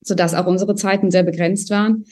sodass 0.00 0.34
auch 0.34 0.46
unsere 0.46 0.76
Zeiten 0.76 1.10
sehr 1.10 1.24
begrenzt 1.24 1.70
waren. 1.70 2.04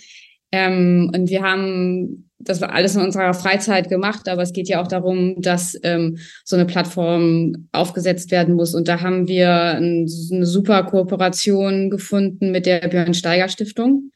Ähm, 0.50 1.12
und 1.14 1.30
wir 1.30 1.42
haben 1.42 2.23
das 2.44 2.60
war 2.60 2.72
alles 2.72 2.94
in 2.94 3.02
unserer 3.02 3.34
Freizeit 3.34 3.88
gemacht, 3.88 4.28
aber 4.28 4.42
es 4.42 4.52
geht 4.52 4.68
ja 4.68 4.82
auch 4.82 4.86
darum, 4.86 5.40
dass 5.40 5.78
ähm, 5.82 6.18
so 6.44 6.56
eine 6.56 6.66
Plattform 6.66 7.68
aufgesetzt 7.72 8.30
werden 8.30 8.54
muss. 8.54 8.74
Und 8.74 8.88
da 8.88 9.00
haben 9.00 9.28
wir 9.28 9.50
ein, 9.50 10.06
eine 10.32 10.46
super 10.46 10.84
Kooperation 10.84 11.90
gefunden 11.90 12.50
mit 12.50 12.66
der 12.66 12.86
Björn 12.88 13.14
Steiger 13.14 13.48
Stiftung, 13.48 14.10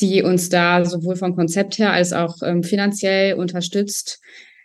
die 0.00 0.22
uns 0.22 0.48
da 0.48 0.84
sowohl 0.84 1.16
vom 1.16 1.34
Konzept 1.34 1.78
her 1.78 1.92
als 1.92 2.12
auch 2.12 2.36
ähm, 2.42 2.62
finanziell 2.62 3.34
unterstützt. 3.34 4.20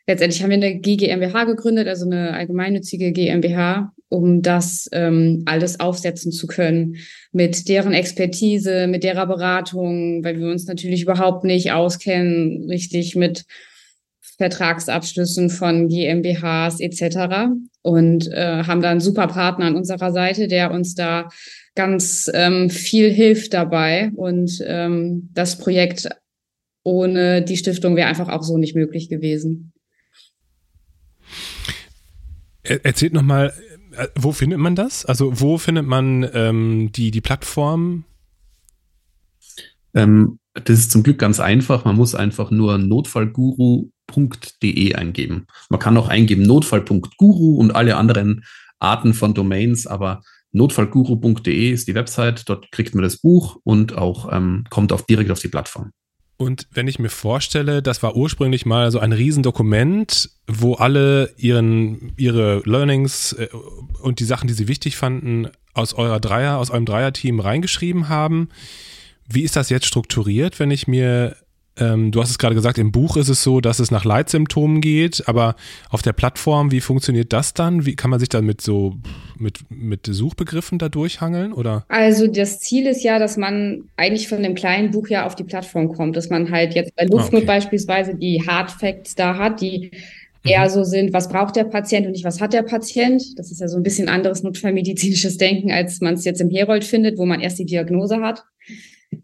Letztendlich 0.08 0.42
haben 0.42 0.50
wir 0.50 0.58
eine 0.58 0.80
GGMBH 0.80 1.44
gegründet, 1.44 1.88
also 1.88 2.06
eine 2.06 2.34
allgemeinnützige 2.34 3.12
GmbH, 3.12 3.94
um 4.10 4.42
das 4.42 4.88
ähm, 4.94 5.44
alles 5.46 5.80
aufsetzen 5.80 6.32
zu 6.32 6.48
können 6.48 6.98
mit 7.32 7.68
deren 7.68 7.94
Expertise, 7.94 8.88
mit 8.88 9.04
derer 9.04 9.28
Beratung, 9.28 10.24
weil 10.24 10.40
wir 10.40 10.48
uns 10.48 10.66
natürlich 10.66 11.02
überhaupt 11.02 11.44
nicht 11.44 11.72
auskennen, 11.72 12.70
richtig 12.70 13.16
mit 13.16 13.46
Vertragsabschlüssen 14.38 15.50
von 15.50 15.88
GmbHs 15.90 16.80
etc. 16.80 17.50
Und 17.82 18.32
äh, 18.32 18.64
haben 18.64 18.82
da 18.82 18.92
einen 18.92 19.00
super 19.00 19.28
Partner 19.28 19.66
an 19.66 19.76
unserer 19.76 20.12
Seite, 20.12 20.48
der 20.48 20.72
uns 20.72 20.96
da 20.96 21.30
ganz 21.76 22.30
ähm, 22.34 22.70
viel 22.70 23.12
hilft 23.12 23.54
dabei. 23.54 24.12
Und 24.16 24.64
ähm, 24.66 25.30
das 25.34 25.58
Projekt 25.58 26.08
ohne 26.84 27.42
die 27.42 27.58
Stiftung 27.58 27.96
wäre 27.96 28.08
einfach 28.08 28.30
auch 28.30 28.44
so 28.44 28.58
nicht 28.58 28.76
möglich 28.76 29.10
gewesen. 29.10 29.74
Erzählt 32.64 33.14
nochmal, 33.14 33.54
wo 34.16 34.32
findet 34.32 34.60
man 34.60 34.76
das? 34.76 35.06
Also 35.06 35.40
wo 35.40 35.58
findet 35.58 35.86
man 35.86 36.28
ähm, 36.34 36.92
die, 36.92 37.12
die 37.12 37.22
Plattform? 37.22 38.06
Ähm, 39.94 40.40
das 40.54 40.80
ist 40.80 40.92
zum 40.92 41.04
Glück 41.04 41.20
ganz 41.20 41.40
einfach. 41.40 41.86
Man 41.86 41.96
muss 41.96 42.16
einfach 42.16 42.52
nur 42.52 42.78
notfallguru.de 42.78 44.96
eingeben. 44.96 45.46
Man 45.70 45.80
kann 45.80 45.98
auch 45.98 46.08
eingeben 46.08 46.44
notfall.guru 46.44 47.58
und 47.58 47.72
alle 47.72 47.98
anderen 47.98 48.46
Arten 48.80 49.14
von 49.14 49.34
Domains, 49.34 49.88
aber 49.88 50.22
notfallguru.de 50.52 51.72
ist 51.72 51.88
die 51.88 51.96
Website. 51.96 52.48
Dort 52.48 52.72
kriegt 52.72 52.96
man 52.96 53.04
das 53.04 53.18
Buch 53.18 53.60
und 53.64 53.98
auch 53.98 54.32
ähm, 54.32 54.66
kommt 54.70 54.92
auf, 54.92 55.06
direkt 55.06 55.32
auf 55.32 55.40
die 55.40 55.50
Plattform. 55.50 55.92
Und 56.38 56.68
wenn 56.72 56.88
ich 56.88 57.00
mir 57.00 57.10
vorstelle, 57.10 57.82
das 57.82 58.04
war 58.04 58.16
ursprünglich 58.16 58.66
mal 58.66 58.92
so 58.92 59.00
ein 59.00 59.12
Riesendokument, 59.12 60.30
wo 60.48 60.76
alle 60.76 61.34
ihren, 61.38 62.14
ihre 62.16 62.62
Learnings 62.66 63.34
äh, 63.34 63.50
und 64.02 64.20
die 64.20 64.26
Sachen, 64.26 64.48
die 64.48 64.54
sie 64.54 64.68
wichtig 64.68 64.98
fanden, 64.98 65.50
aus 65.74 65.94
eurer 65.94 66.20
Dreier, 66.20 66.58
aus 66.58 66.70
eurem 66.70 66.86
Dreierteam 66.86 67.40
reingeschrieben 67.40 68.08
haben. 68.08 68.50
Wie 69.28 69.42
ist 69.42 69.56
das 69.56 69.70
jetzt 69.70 69.88
strukturiert, 69.88 70.60
wenn 70.60 70.72
ich 70.72 70.88
mir 70.88 71.36
ähm, 71.80 72.12
du 72.12 72.22
hast 72.22 72.32
es 72.32 72.38
gerade 72.38 72.56
gesagt, 72.56 72.78
im 72.78 72.92
Buch 72.92 73.18
ist 73.18 73.30
es 73.30 73.44
so, 73.44 73.62
dass 73.62 73.80
es 73.80 73.92
nach 73.92 74.06
Leitsymptomen 74.06 74.82
geht, 74.82 75.28
aber 75.28 75.56
auf 75.90 76.02
der 76.02 76.14
Plattform, 76.14 76.72
wie 76.72 76.82
funktioniert 76.82 77.34
das 77.34 77.54
dann? 77.54 77.86
Wie 77.86 77.96
kann 77.96 78.10
man 78.10 78.20
sich 78.20 78.30
dann 78.30 78.46
mit 78.46 78.62
so 78.62 78.98
mit, 79.40 79.60
mit 79.70 80.08
Suchbegriffen 80.08 80.80
da 80.80 80.90
durchhangeln? 80.90 81.54
Oder? 81.54 81.86
Also 81.90 82.28
das 82.28 82.60
Ziel 82.60 82.88
ist 82.88 83.04
ja, 83.04 83.20
dass 83.20 83.38
man 83.38 83.84
eigentlich 83.96 84.28
von 84.28 84.42
dem 84.42 84.56
kleinen 84.56 84.92
Buch 84.92 85.08
ja 85.08 85.26
auf 85.26 85.36
die 85.36 85.44
Plattform 85.44 85.94
kommt, 85.94 86.16
dass 86.16 86.30
man 86.30 86.52
halt 86.52 86.76
jetzt 86.76 86.96
bei 86.96 87.06
Luftnot 87.06 87.42
ah, 87.42 87.44
okay. 87.44 87.46
beispielsweise 87.46 88.16
die 88.16 88.46
Hard 88.46 88.72
Facts 88.72 89.16
da 89.16 89.38
hat, 89.38 89.62
die 89.62 89.92
mhm. 90.44 90.50
eher 90.50 90.70
so 90.70 90.84
sind, 90.84 91.14
was 91.14 91.30
braucht 91.30 91.56
der 91.56 91.66
Patient 91.66 92.06
und 92.06 92.14
nicht, 92.14 92.26
was 92.26 92.42
hat 92.42 92.54
der 92.54 92.64
Patient. 92.64 93.24
Das 93.38 93.52
ist 93.52 93.62
ja 93.62 93.68
so 93.68 93.78
ein 93.78 93.84
bisschen 93.84 94.10
anderes 94.10 94.44
notfallmedizinisches 94.44 95.38
Denken, 95.38 95.72
als 95.72 96.02
man 96.02 96.16
es 96.16 96.26
jetzt 96.26 96.42
im 96.42 96.50
Herold 96.50 96.84
findet, 96.84 97.18
wo 97.18 97.26
man 97.26 97.40
erst 97.40 97.60
die 97.60 97.66
Diagnose 97.66 98.20
hat. 98.22 98.44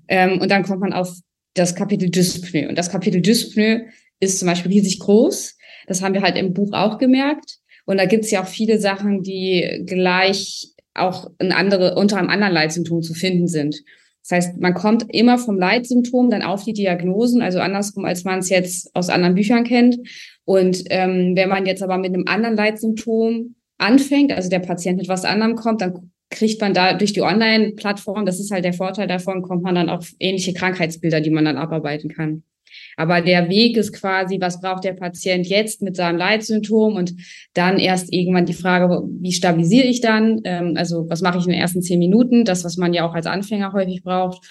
Ähm, 0.08 0.40
und 0.40 0.50
dann 0.50 0.64
kommt 0.64 0.82
man 0.82 0.94
auf 0.94 1.10
das 1.54 1.76
Kapitel 1.76 2.10
Dyspnoe. 2.10 2.68
Und 2.68 2.78
das 2.78 2.90
Kapitel 2.90 3.22
Dyspnoe 3.22 3.86
ist 4.20 4.40
zum 4.40 4.48
Beispiel 4.48 4.72
riesig 4.72 5.00
groß. 5.00 5.58
Das 5.88 6.02
haben 6.02 6.14
wir 6.14 6.22
halt 6.22 6.38
im 6.38 6.54
Buch 6.54 6.72
auch 6.74 6.98
gemerkt. 6.98 7.58
Und 7.86 7.98
da 7.98 8.06
gibt 8.06 8.26
es 8.26 8.32
ja 8.32 8.42
auch 8.42 8.48
viele 8.48 8.80
Sachen, 8.80 9.22
die 9.22 9.84
gleich 9.86 10.70
auch 10.94 11.30
in 11.40 11.52
andere, 11.52 11.96
unter 11.96 12.18
einem 12.18 12.30
anderen 12.30 12.54
Leitsymptom 12.54 13.02
zu 13.02 13.14
finden 13.14 13.48
sind. 13.48 13.76
Das 14.22 14.32
heißt, 14.32 14.62
man 14.62 14.74
kommt 14.74 15.06
immer 15.10 15.38
vom 15.38 15.58
Leitsymptom 15.58 16.30
dann 16.30 16.44
auf 16.44 16.64
die 16.64 16.72
Diagnosen, 16.72 17.42
also 17.42 17.60
andersrum, 17.60 18.06
als 18.06 18.24
man 18.24 18.40
es 18.40 18.50
jetzt 18.50 18.96
aus 18.96 19.10
anderen 19.10 19.36
Büchern 19.36 19.66
kennt. 19.66 19.98
Und 20.46 20.84
ähm, 20.90 21.34
wenn 21.36 21.50
man 21.50 21.66
jetzt 21.66 21.84
aber 21.84 21.98
mit 21.98 22.14
einem 22.14 22.26
anderen 22.28 22.56
Leitsymptom 22.56 23.56
anfängt, 23.78 24.32
also 24.32 24.50
der 24.50 24.60
Patient 24.60 24.98
mit 24.98 25.10
was 25.10 25.26
anderem 25.26 25.56
kommt, 25.56 25.82
dann 25.82 26.13
kriegt 26.34 26.60
man 26.62 26.74
da 26.74 26.94
durch 26.94 27.14
die 27.14 27.22
Online-Plattform, 27.22 28.26
das 28.26 28.40
ist 28.40 28.52
halt 28.52 28.66
der 28.66 28.74
Vorteil 28.74 29.08
davon, 29.08 29.42
kommt 29.42 29.64
man 29.64 29.76
dann 29.76 29.90
auf 29.90 30.12
ähnliche 30.20 30.54
Krankheitsbilder, 30.54 31.22
die 31.22 31.30
man 31.30 31.46
dann 31.46 31.58
abarbeiten 31.58 32.10
kann. 32.10 32.44
Aber 32.98 33.22
der 33.22 33.50
Weg 33.50 33.78
ist 33.78 33.94
quasi, 33.94 34.40
was 34.40 34.60
braucht 34.60 34.84
der 34.84 34.94
Patient 34.94 35.48
jetzt 35.48 35.82
mit 35.82 35.96
seinem 35.96 36.18
Leitsymptom 36.18 36.96
und 36.96 37.14
dann 37.54 37.78
erst 37.78 38.12
irgendwann 38.12 38.46
die 38.46 38.54
Frage, 38.54 39.04
wie 39.20 39.32
stabilisiere 39.32 39.88
ich 39.88 40.02
dann? 40.02 40.42
Ähm, 40.44 40.74
also 40.76 41.08
was 41.10 41.22
mache 41.22 41.38
ich 41.38 41.46
in 41.46 41.52
den 41.52 41.62
ersten 41.62 41.82
zehn 41.82 42.00
Minuten? 42.00 42.46
Das, 42.46 42.64
was 42.64 42.78
man 42.78 42.94
ja 42.94 43.08
auch 43.08 43.14
als 43.14 43.26
Anfänger 43.26 43.74
häufig 43.74 44.04
braucht. 44.04 44.46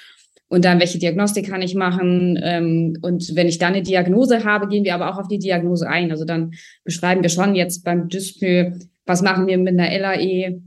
Und 0.48 0.64
dann, 0.66 0.80
welche 0.80 0.98
Diagnostik 0.98 1.48
kann 1.48 1.62
ich 1.62 1.74
machen? 1.74 2.38
Ähm, 2.42 2.98
und 3.00 3.34
wenn 3.34 3.48
ich 3.48 3.58
dann 3.58 3.72
eine 3.72 3.82
Diagnose 3.82 4.44
habe, 4.44 4.68
gehen 4.68 4.84
wir 4.84 4.94
aber 4.94 5.10
auch 5.10 5.18
auf 5.18 5.28
die 5.28 5.38
Diagnose 5.38 5.88
ein. 5.88 6.10
Also 6.10 6.24
dann 6.24 6.52
beschreiben 6.84 7.22
wir 7.22 7.30
schon 7.30 7.54
jetzt 7.54 7.84
beim 7.84 8.08
Dyspnoe, 8.08 8.78
was 9.06 9.22
machen 9.22 9.46
wir 9.46 9.58
mit 9.58 9.78
einer 9.78 9.98
LAE? 9.98 10.60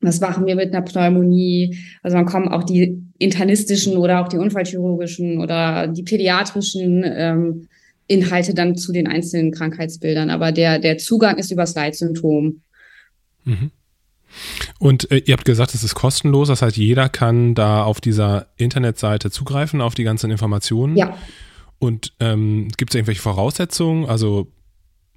Was 0.00 0.20
machen 0.20 0.46
wir 0.46 0.56
mit 0.56 0.74
einer 0.74 0.82
Pneumonie? 0.82 1.78
Also 2.02 2.16
dann 2.16 2.26
kommen 2.26 2.48
auch 2.48 2.64
die 2.64 3.02
internistischen 3.18 3.96
oder 3.96 4.22
auch 4.22 4.28
die 4.28 4.36
unfallchirurgischen 4.36 5.40
oder 5.40 5.88
die 5.88 6.02
pädiatrischen 6.02 7.02
ähm, 7.04 7.68
Inhalte 8.06 8.54
dann 8.54 8.76
zu 8.76 8.92
den 8.92 9.06
einzelnen 9.06 9.52
Krankheitsbildern. 9.52 10.30
Aber 10.30 10.52
der, 10.52 10.78
der 10.78 10.98
Zugang 10.98 11.38
ist 11.38 11.50
übers 11.50 11.74
Leitsymptom. 11.74 12.60
Mhm. 13.44 13.70
Und 14.78 15.10
äh, 15.10 15.22
ihr 15.24 15.32
habt 15.32 15.44
gesagt, 15.44 15.74
es 15.74 15.82
ist 15.82 15.94
kostenlos, 15.94 16.48
das 16.48 16.62
heißt, 16.62 16.76
jeder 16.76 17.08
kann 17.08 17.54
da 17.54 17.84
auf 17.84 18.00
dieser 18.00 18.48
Internetseite 18.56 19.30
zugreifen, 19.30 19.80
auf 19.80 19.94
die 19.94 20.04
ganzen 20.04 20.30
Informationen. 20.30 20.96
Ja. 20.96 21.16
Und 21.78 22.12
ähm, 22.20 22.68
gibt 22.76 22.90
es 22.90 22.94
irgendwelche 22.96 23.22
Voraussetzungen? 23.22 24.06
Also 24.06 24.52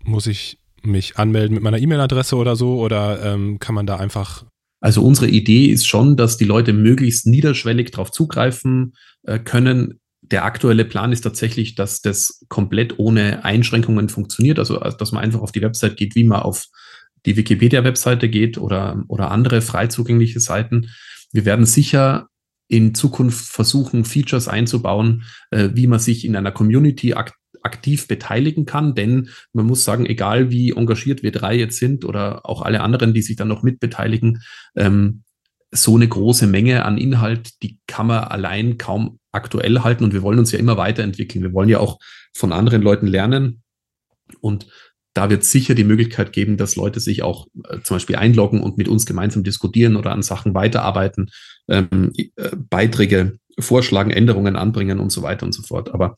muss 0.04 0.28
ich 0.28 0.60
mich 0.82 1.18
anmelden 1.18 1.56
mit 1.56 1.64
meiner 1.64 1.80
E-Mail-Adresse 1.80 2.36
oder 2.36 2.56
so? 2.56 2.80
Oder 2.80 3.24
ähm, 3.24 3.60
kann 3.60 3.76
man 3.76 3.86
da 3.86 3.98
einfach 3.98 4.46
also 4.80 5.04
unsere 5.04 5.28
Idee 5.28 5.68
ist 5.68 5.88
schon, 5.88 6.16
dass 6.16 6.38
die 6.38 6.46
Leute 6.46 6.74
möglichst 6.74 7.28
niederschwellig 7.28 7.92
darauf 7.92 8.12
zugreifen 8.12 8.94
äh, 9.24 9.40
können. 9.40 10.00
Der 10.22 10.46
aktuelle 10.46 10.86
Plan 10.86 11.12
ist 11.12 11.22
tatsächlich, 11.22 11.76
dass 11.76 12.02
das 12.02 12.46
komplett 12.50 12.98
ohne 13.00 13.44
Einschränkungen 13.44 14.10
funktioniert. 14.10 14.60
Also, 14.60 14.78
dass 14.78 15.12
man 15.12 15.24
einfach 15.24 15.42
auf 15.42 15.52
die 15.52 15.62
Website 15.62 15.98
geht, 15.98 16.16
wie 16.16 16.24
man 16.24 16.42
auf 16.42 16.68
die 17.26 17.36
Wikipedia-Webseite 17.36 18.30
geht 18.30 18.58
oder, 18.58 19.04
oder 19.08 19.32
andere 19.32 19.62
frei 19.62 19.88
zugängliche 19.88 20.40
Seiten. 20.40 20.90
Wir 21.32 21.46
werden 21.46 21.66
sicher 21.66 22.28
in 22.70 22.94
Zukunft 22.96 23.46
versuchen, 23.48 24.06
Features 24.06 24.48
einzubauen, 24.48 25.24
äh, 25.52 25.70
wie 25.74 25.88
man 25.88 26.00
sich 26.00 26.24
in 26.24 26.36
einer 26.36 26.52
Community 26.52 27.14
ak 27.16 27.34
aktiv 27.64 28.08
beteiligen 28.08 28.66
kann, 28.66 28.96
denn 28.96 29.30
man 29.54 29.66
muss 29.66 29.84
sagen, 29.84 30.06
egal 30.06 30.50
wie 30.50 30.72
engagiert 30.72 31.24
wir 31.24 31.32
drei 31.32 31.56
jetzt 31.56 31.78
sind 31.78 32.06
oder 32.06 32.46
auch 32.46 32.62
alle 32.62 32.82
anderen, 32.82 33.14
die 33.14 33.22
sich 33.22 33.36
dann 33.36 33.48
noch 33.48 33.64
mitbeteiligen, 33.64 34.42
ähm, 34.76 35.24
so 35.72 35.96
eine 35.96 36.08
große 36.08 36.48
Menge 36.48 36.86
an 36.86 36.98
Inhalt, 36.98 37.62
die 37.62 37.80
kann 37.86 38.08
man 38.08 38.24
allein 38.24 38.78
kaum 38.78 39.20
aktuell 39.32 39.80
halten 39.80 40.04
und 40.04 40.14
wir 40.14 40.24
wollen 40.24 40.40
uns 40.40 40.52
ja 40.52 40.60
immer 40.60 40.78
weiterentwickeln. 40.78 41.44
Wir 41.44 41.54
wollen 41.54 41.70
ja 41.70 41.80
auch 41.80 42.00
von 42.34 42.52
anderen 42.52 42.82
Leuten 42.82 43.08
lernen 43.08 43.62
und 44.42 44.68
da 45.14 45.30
wird 45.30 45.44
sicher 45.44 45.76
die 45.76 45.84
Möglichkeit 45.84 46.34
geben, 46.34 46.58
dass 46.58 46.76
Leute 46.76 47.00
sich 47.00 47.24
auch 47.24 47.48
äh, 47.68 47.80
zum 47.84 47.96
Beispiel 47.96 48.16
einloggen 48.16 48.62
und 48.62 48.78
mit 48.78 48.88
uns 48.88 49.06
gemeinsam 49.06 49.44
diskutieren 49.44 49.96
oder 49.96 50.12
an 50.12 50.22
Sachen 50.22 50.54
weiterarbeiten, 50.54 51.30
ähm, 51.68 52.12
äh, 52.16 52.26
Beiträge 52.56 53.38
vorschlagen, 53.60 54.12
Änderungen 54.12 54.56
anbringen 54.56 55.00
und 55.00 55.12
so 55.12 55.22
weiter 55.22 55.46
und 55.46 55.54
so 55.54 55.64
fort. 55.64 55.94
Aber 55.94 56.18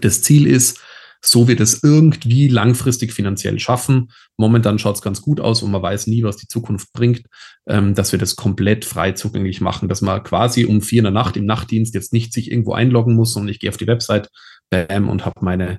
das 0.00 0.22
Ziel 0.22 0.46
ist, 0.46 0.80
so 1.24 1.48
wird 1.48 1.60
es 1.60 1.82
irgendwie 1.82 2.48
langfristig 2.48 3.12
finanziell 3.12 3.58
schaffen. 3.58 4.10
Momentan 4.36 4.78
schaut 4.78 4.96
es 4.96 5.02
ganz 5.02 5.22
gut 5.22 5.40
aus 5.40 5.62
und 5.62 5.70
man 5.70 5.82
weiß 5.82 6.06
nie, 6.06 6.22
was 6.22 6.36
die 6.36 6.48
Zukunft 6.48 6.92
bringt, 6.92 7.22
ähm, 7.66 7.94
dass 7.94 8.12
wir 8.12 8.18
das 8.18 8.36
komplett 8.36 8.84
frei 8.84 9.12
zugänglich 9.12 9.60
machen, 9.60 9.88
dass 9.88 10.02
man 10.02 10.22
quasi 10.22 10.66
um 10.66 10.82
vier 10.82 10.98
in 10.98 11.04
der 11.04 11.12
Nacht 11.12 11.36
im 11.36 11.46
Nachtdienst 11.46 11.94
jetzt 11.94 12.12
nicht 12.12 12.32
sich 12.32 12.50
irgendwo 12.50 12.74
einloggen 12.74 13.14
muss, 13.14 13.32
sondern 13.32 13.50
ich 13.50 13.58
gehe 13.58 13.70
auf 13.70 13.78
die 13.78 13.86
Website, 13.86 14.28
bam, 14.68 15.08
und 15.08 15.24
habe 15.24 15.40
meine, 15.42 15.78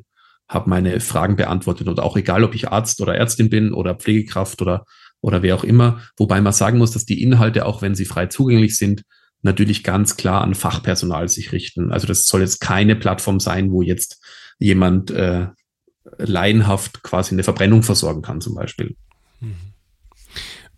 hab 0.49 0.65
meine 0.65 0.99
Fragen 0.99 1.36
beantwortet. 1.36 1.88
Oder 1.88 2.04
auch 2.04 2.17
egal, 2.17 2.43
ob 2.43 2.56
ich 2.56 2.69
Arzt 2.69 2.99
oder 3.01 3.15
Ärztin 3.15 3.49
bin 3.49 3.71
oder 3.71 3.95
Pflegekraft 3.95 4.62
oder, 4.63 4.86
oder 5.21 5.43
wer 5.43 5.56
auch 5.56 5.63
immer. 5.63 6.01
Wobei 6.17 6.41
man 6.41 6.54
sagen 6.54 6.80
muss, 6.80 6.91
dass 6.91 7.06
die 7.06 7.21
Inhalte, 7.21 7.67
auch 7.67 7.84
wenn 7.84 7.93
sie 7.93 8.06
frei 8.06 8.25
zugänglich 8.28 8.78
sind, 8.78 9.04
natürlich 9.45 9.84
ganz 9.84 10.17
klar 10.17 10.41
an 10.41 10.55
Fachpersonal 10.55 11.29
sich 11.29 11.51
richten. 11.51 11.91
Also 11.91 12.08
das 12.08 12.27
soll 12.27 12.41
jetzt 12.41 12.60
keine 12.60 12.95
Plattform 12.95 13.39
sein, 13.39 13.71
wo 13.71 13.81
jetzt 13.81 14.21
jemand 14.58 15.12
äh, 15.12 15.47
laienhaft 16.17 17.03
quasi 17.03 17.36
eine 17.36 17.43
Verbrennung 17.43 17.84
versorgen 17.84 18.21
kann 18.21 18.41
zum 18.41 18.55
Beispiel. 18.55 18.95
Mhm. 19.39 19.55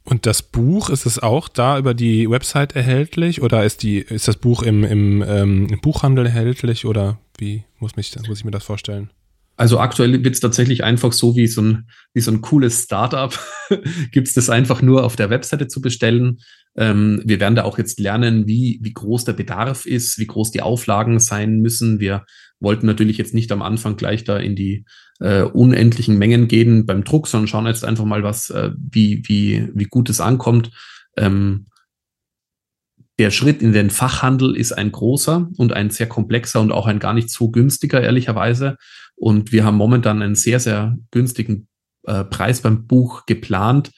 Und 0.04 0.26
das 0.26 0.42
Buch, 0.42 0.90
ist 0.90 1.06
es 1.06 1.20
auch 1.20 1.50
da 1.50 1.78
über 1.78 1.94
die 1.94 2.30
Website 2.30 2.76
erhältlich 2.76 3.42
oder 3.42 3.66
ist, 3.66 3.84
die, 3.84 3.98
ist 3.98 4.28
das 4.28 4.38
Buch 4.38 4.64
im, 4.64 4.84
im, 4.84 5.24
ähm, 5.26 5.68
im 5.68 5.80
Buchhandel 5.82 6.26
erhältlich 6.26 6.86
oder 6.86 7.20
wie 7.38 7.64
muss, 7.80 7.96
mich, 7.96 8.16
muss 8.28 8.40
ich 8.40 8.46
mir 8.46 8.52
das 8.52 8.64
vorstellen? 8.64 9.10
Also 9.58 9.80
aktuell 9.80 10.24
wird 10.24 10.36
es 10.36 10.40
tatsächlich 10.40 10.84
einfach 10.84 11.12
so 11.12 11.36
wie 11.36 11.48
so 11.48 11.62
ein, 11.62 11.90
wie 12.14 12.22
so 12.22 12.32
ein 12.32 12.42
cooles 12.42 12.84
Startup. 12.84 13.38
Gibt 14.12 14.28
es 14.28 14.36
das 14.36 14.52
einfach 14.52 14.84
nur 14.84 15.04
auf 15.04 15.16
der 15.16 15.32
Webseite 15.32 15.68
zu 15.68 15.82
bestellen. 15.82 16.38
Ähm, 16.78 17.24
wir 17.26 17.40
werden 17.40 17.56
da 17.56 17.64
auch 17.64 17.80
jetzt 17.80 18.00
lernen, 18.00 18.48
wie, 18.48 18.80
wie 18.84 18.94
groß 18.94 19.26
der 19.26 19.34
Bedarf 19.34 19.88
ist, 19.88 20.20
wie 20.20 20.28
groß 20.28 20.52
die 20.52 20.62
Auflagen 20.62 21.20
sein 21.20 21.60
müssen. 21.60 22.00
Wir 22.00 22.24
wollten 22.60 22.86
natürlich 22.86 23.18
jetzt 23.18 23.34
nicht 23.34 23.52
am 23.52 23.64
Anfang 23.64 23.98
gleich 23.98 24.24
da 24.24 24.38
in 24.38 24.56
die 24.56 24.86
äh, 25.20 25.42
unendlichen 25.42 26.20
Mengen 26.20 26.48
gehen 26.48 26.86
beim 26.86 27.04
Druck, 27.04 27.28
sondern 27.28 27.48
schauen 27.48 27.66
jetzt 27.66 27.84
einfach 27.84 28.06
mal, 28.06 28.22
was, 28.22 28.52
äh, 28.52 28.72
wie, 28.78 29.24
wie, 29.26 29.70
wie 29.74 29.86
gut 29.86 30.10
es 30.12 30.22
ankommt. 30.22 30.70
Ähm, 31.18 31.66
der 33.20 33.32
Schritt 33.32 33.64
in 33.64 33.74
den 33.74 33.90
Fachhandel 33.90 34.56
ist 34.56 34.74
ein 34.74 34.92
großer 34.92 35.50
und 35.58 35.74
ein 35.74 35.90
sehr 35.90 36.08
komplexer 36.08 36.62
und 36.62 36.72
auch 36.72 36.86
ein 36.86 37.00
gar 37.00 37.16
nicht 37.16 37.32
so 37.32 37.50
günstiger, 37.50 38.02
ehrlicherweise. 38.02 38.78
Und 39.18 39.52
wir 39.52 39.66
haben 39.66 39.76
momentan 39.76 40.22
einen 40.22 40.36
sehr, 40.36 40.60
sehr 40.60 40.98
günstigen 41.12 41.68
äh, 42.04 42.24
Preis 42.24 42.62
beim 42.62 42.88
Buch 42.88 43.26
geplant. 43.26 43.92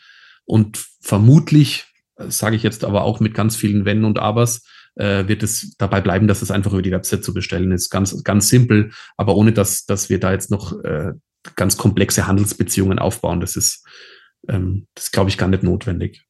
Und 0.46 0.84
vermutlich, 1.02 1.86
äh, 2.16 2.32
sage 2.32 2.56
ich 2.56 2.64
jetzt 2.64 2.84
aber 2.84 3.04
auch 3.04 3.20
mit 3.20 3.34
ganz 3.34 3.56
vielen 3.56 3.86
Wenn 3.86 4.06
und 4.06 4.18
Abers, 4.18 4.64
äh, 4.96 5.28
wird 5.28 5.44
es 5.44 5.76
dabei 5.78 6.02
bleiben, 6.02 6.28
dass 6.28 6.42
es 6.42 6.52
einfach 6.52 6.72
über 6.72 6.82
die 6.82 6.92
Website 6.92 7.24
zu 7.24 7.34
bestellen 7.34 7.72
ist. 7.72 7.90
Ganz, 7.90 8.24
ganz 8.24 8.50
simpel, 8.50 8.92
aber 9.18 9.36
ohne 9.36 9.52
dass, 9.52 9.86
dass 9.86 10.10
wir 10.10 10.20
da 10.20 10.32
jetzt 10.32 10.52
noch 10.52 10.84
äh, 10.84 11.12
ganz 11.56 11.78
komplexe 11.78 12.28
Handelsbeziehungen 12.28 13.00
aufbauen. 13.00 13.40
Das 13.42 13.56
ist, 13.56 13.86
ähm, 14.48 14.88
das 14.96 15.12
glaube 15.12 15.30
ich, 15.30 15.38
gar 15.38 15.48
nicht 15.48 15.64
notwendig. 15.64 16.26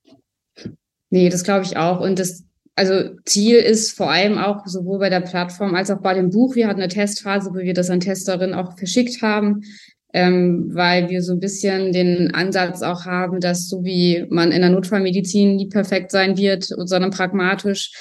Nee, 1.12 1.30
das 1.30 1.44
glaube 1.44 1.66
ich 1.66 1.78
auch. 1.78 2.00
Und 2.00 2.20
das 2.20 2.44
also 2.80 3.10
Ziel 3.26 3.58
ist 3.58 3.92
vor 3.92 4.10
allem 4.10 4.38
auch 4.38 4.66
sowohl 4.66 5.00
bei 5.00 5.10
der 5.10 5.20
Plattform 5.20 5.76
als 5.76 5.92
auch 5.92 6.00
bei 6.00 6.14
dem 6.14 6.30
Buch. 6.30 6.56
Wir 6.56 6.70
hatten 6.70 6.80
eine 6.80 6.88
Testphase, 6.88 7.50
wo 7.52 7.56
wir 7.56 7.74
das 7.74 7.90
an 7.90 8.00
Testerinnen 8.00 8.56
auch 8.56 8.78
verschickt 8.78 9.22
haben, 9.22 9.64
ähm, 10.14 10.70
weil 10.74 11.10
wir 11.10 11.22
so 11.22 11.34
ein 11.34 11.42
bisschen 11.42 11.92
den 11.92 12.34
Ansatz 12.34 12.82
auch 12.82 13.06
haben, 13.06 13.42
dass 13.42 13.68
so 13.68 13.84
wie 13.84 14.26
man 14.30 14.54
in 14.54 14.62
der 14.62 14.70
Notfallmedizin 14.70 15.58
nie 15.58 15.68
perfekt 15.68 16.10
sein 16.12 16.38
wird, 16.38 16.64
sondern 16.64 17.12
pragmatisch, 17.12 17.92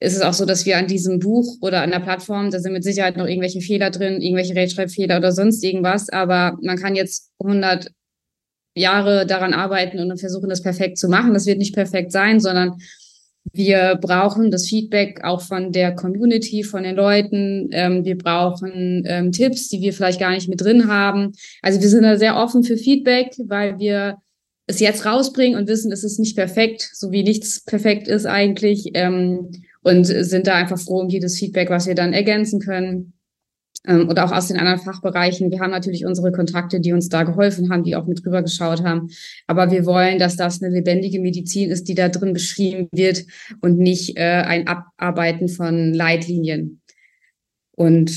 ist 0.00 0.16
es 0.16 0.22
auch 0.22 0.32
so, 0.32 0.46
dass 0.46 0.64
wir 0.64 0.78
an 0.78 0.86
diesem 0.86 1.18
Buch 1.18 1.58
oder 1.60 1.82
an 1.82 1.90
der 1.90 2.00
Plattform, 2.00 2.50
da 2.50 2.60
sind 2.60 2.72
mit 2.72 2.84
Sicherheit 2.84 3.18
noch 3.18 3.26
irgendwelche 3.26 3.60
Fehler 3.60 3.90
drin, 3.90 4.22
irgendwelche 4.22 4.54
Rechtschreibfehler 4.54 5.18
oder 5.18 5.30
sonst 5.30 5.62
irgendwas, 5.62 6.08
aber 6.08 6.56
man 6.62 6.78
kann 6.78 6.94
jetzt 6.94 7.32
100 7.38 7.90
Jahre 8.74 9.26
daran 9.26 9.52
arbeiten 9.52 9.98
und 9.98 10.18
versuchen, 10.18 10.48
das 10.48 10.62
perfekt 10.62 10.96
zu 10.96 11.08
machen. 11.08 11.34
Das 11.34 11.46
wird 11.46 11.58
nicht 11.58 11.74
perfekt 11.74 12.12
sein, 12.12 12.40
sondern 12.40 12.78
Wir 13.52 13.98
brauchen 14.00 14.50
das 14.50 14.66
Feedback 14.66 15.22
auch 15.22 15.42
von 15.42 15.70
der 15.70 15.94
Community, 15.94 16.64
von 16.64 16.82
den 16.82 16.96
Leuten. 16.96 17.68
Ähm, 17.72 18.04
wir 18.04 18.16
brauchen 18.16 19.04
ähm, 19.06 19.32
Tipps, 19.32 19.68
die 19.68 19.80
wir 19.80 19.92
vielleicht 19.92 20.20
gar 20.20 20.30
nicht 20.30 20.48
mit 20.48 20.60
drin 20.60 20.88
haben. 20.88 21.32
Also 21.62 21.80
wir 21.80 21.88
sind 21.88 22.02
da 22.02 22.16
sehr 22.16 22.36
offen 22.36 22.64
für 22.64 22.76
Feedback, 22.76 23.34
weil 23.46 23.78
wir 23.78 24.18
es 24.66 24.80
jetzt 24.80 25.04
rausbringen 25.04 25.58
und 25.58 25.68
wissen, 25.68 25.92
es 25.92 26.04
ist 26.04 26.18
nicht 26.18 26.36
perfekt, 26.36 26.88
so 26.94 27.12
wie 27.12 27.22
nichts 27.22 27.62
perfekt 27.64 28.08
ist 28.08 28.26
eigentlich. 28.26 28.90
Ähm, 28.94 29.50
und 29.82 30.04
sind 30.04 30.46
da 30.46 30.54
einfach 30.54 30.78
froh 30.78 31.00
um 31.00 31.08
jedes 31.10 31.38
Feedback, 31.38 31.68
was 31.68 31.86
wir 31.86 31.94
dann 31.94 32.14
ergänzen 32.14 32.60
können 32.60 33.13
ähm, 33.86 34.08
oder 34.08 34.24
auch 34.24 34.32
aus 34.32 34.48
den 34.48 34.58
anderen 34.58 34.80
Fachbereichen. 34.80 35.50
Wir 35.50 35.60
haben 35.60 35.70
natürlich 35.70 36.06
unsere 36.06 36.32
Kontakte, 36.32 36.80
die 36.80 36.92
uns 36.92 37.08
da 37.08 37.22
geholfen 37.22 37.70
haben, 37.70 37.84
die 37.84 37.96
auch 37.96 38.06
mit 38.06 38.24
drüber 38.24 38.42
geschaut 38.42 38.82
haben. 38.82 39.08
Aber 39.46 39.70
wir 39.70 39.84
wollen, 39.86 40.18
dass 40.18 40.36
das 40.36 40.62
eine 40.62 40.74
lebendige 40.74 41.20
Medizin 41.20 41.70
ist, 41.70 41.88
die 41.88 41.94
da 41.94 42.08
drin 42.08 42.32
beschrieben 42.32 42.88
wird 42.92 43.24
und 43.60 43.78
nicht 43.78 44.16
äh, 44.16 44.42
ein 44.46 44.66
Abarbeiten 44.66 45.48
von 45.48 45.92
Leitlinien. 45.92 46.80
Und 47.76 48.10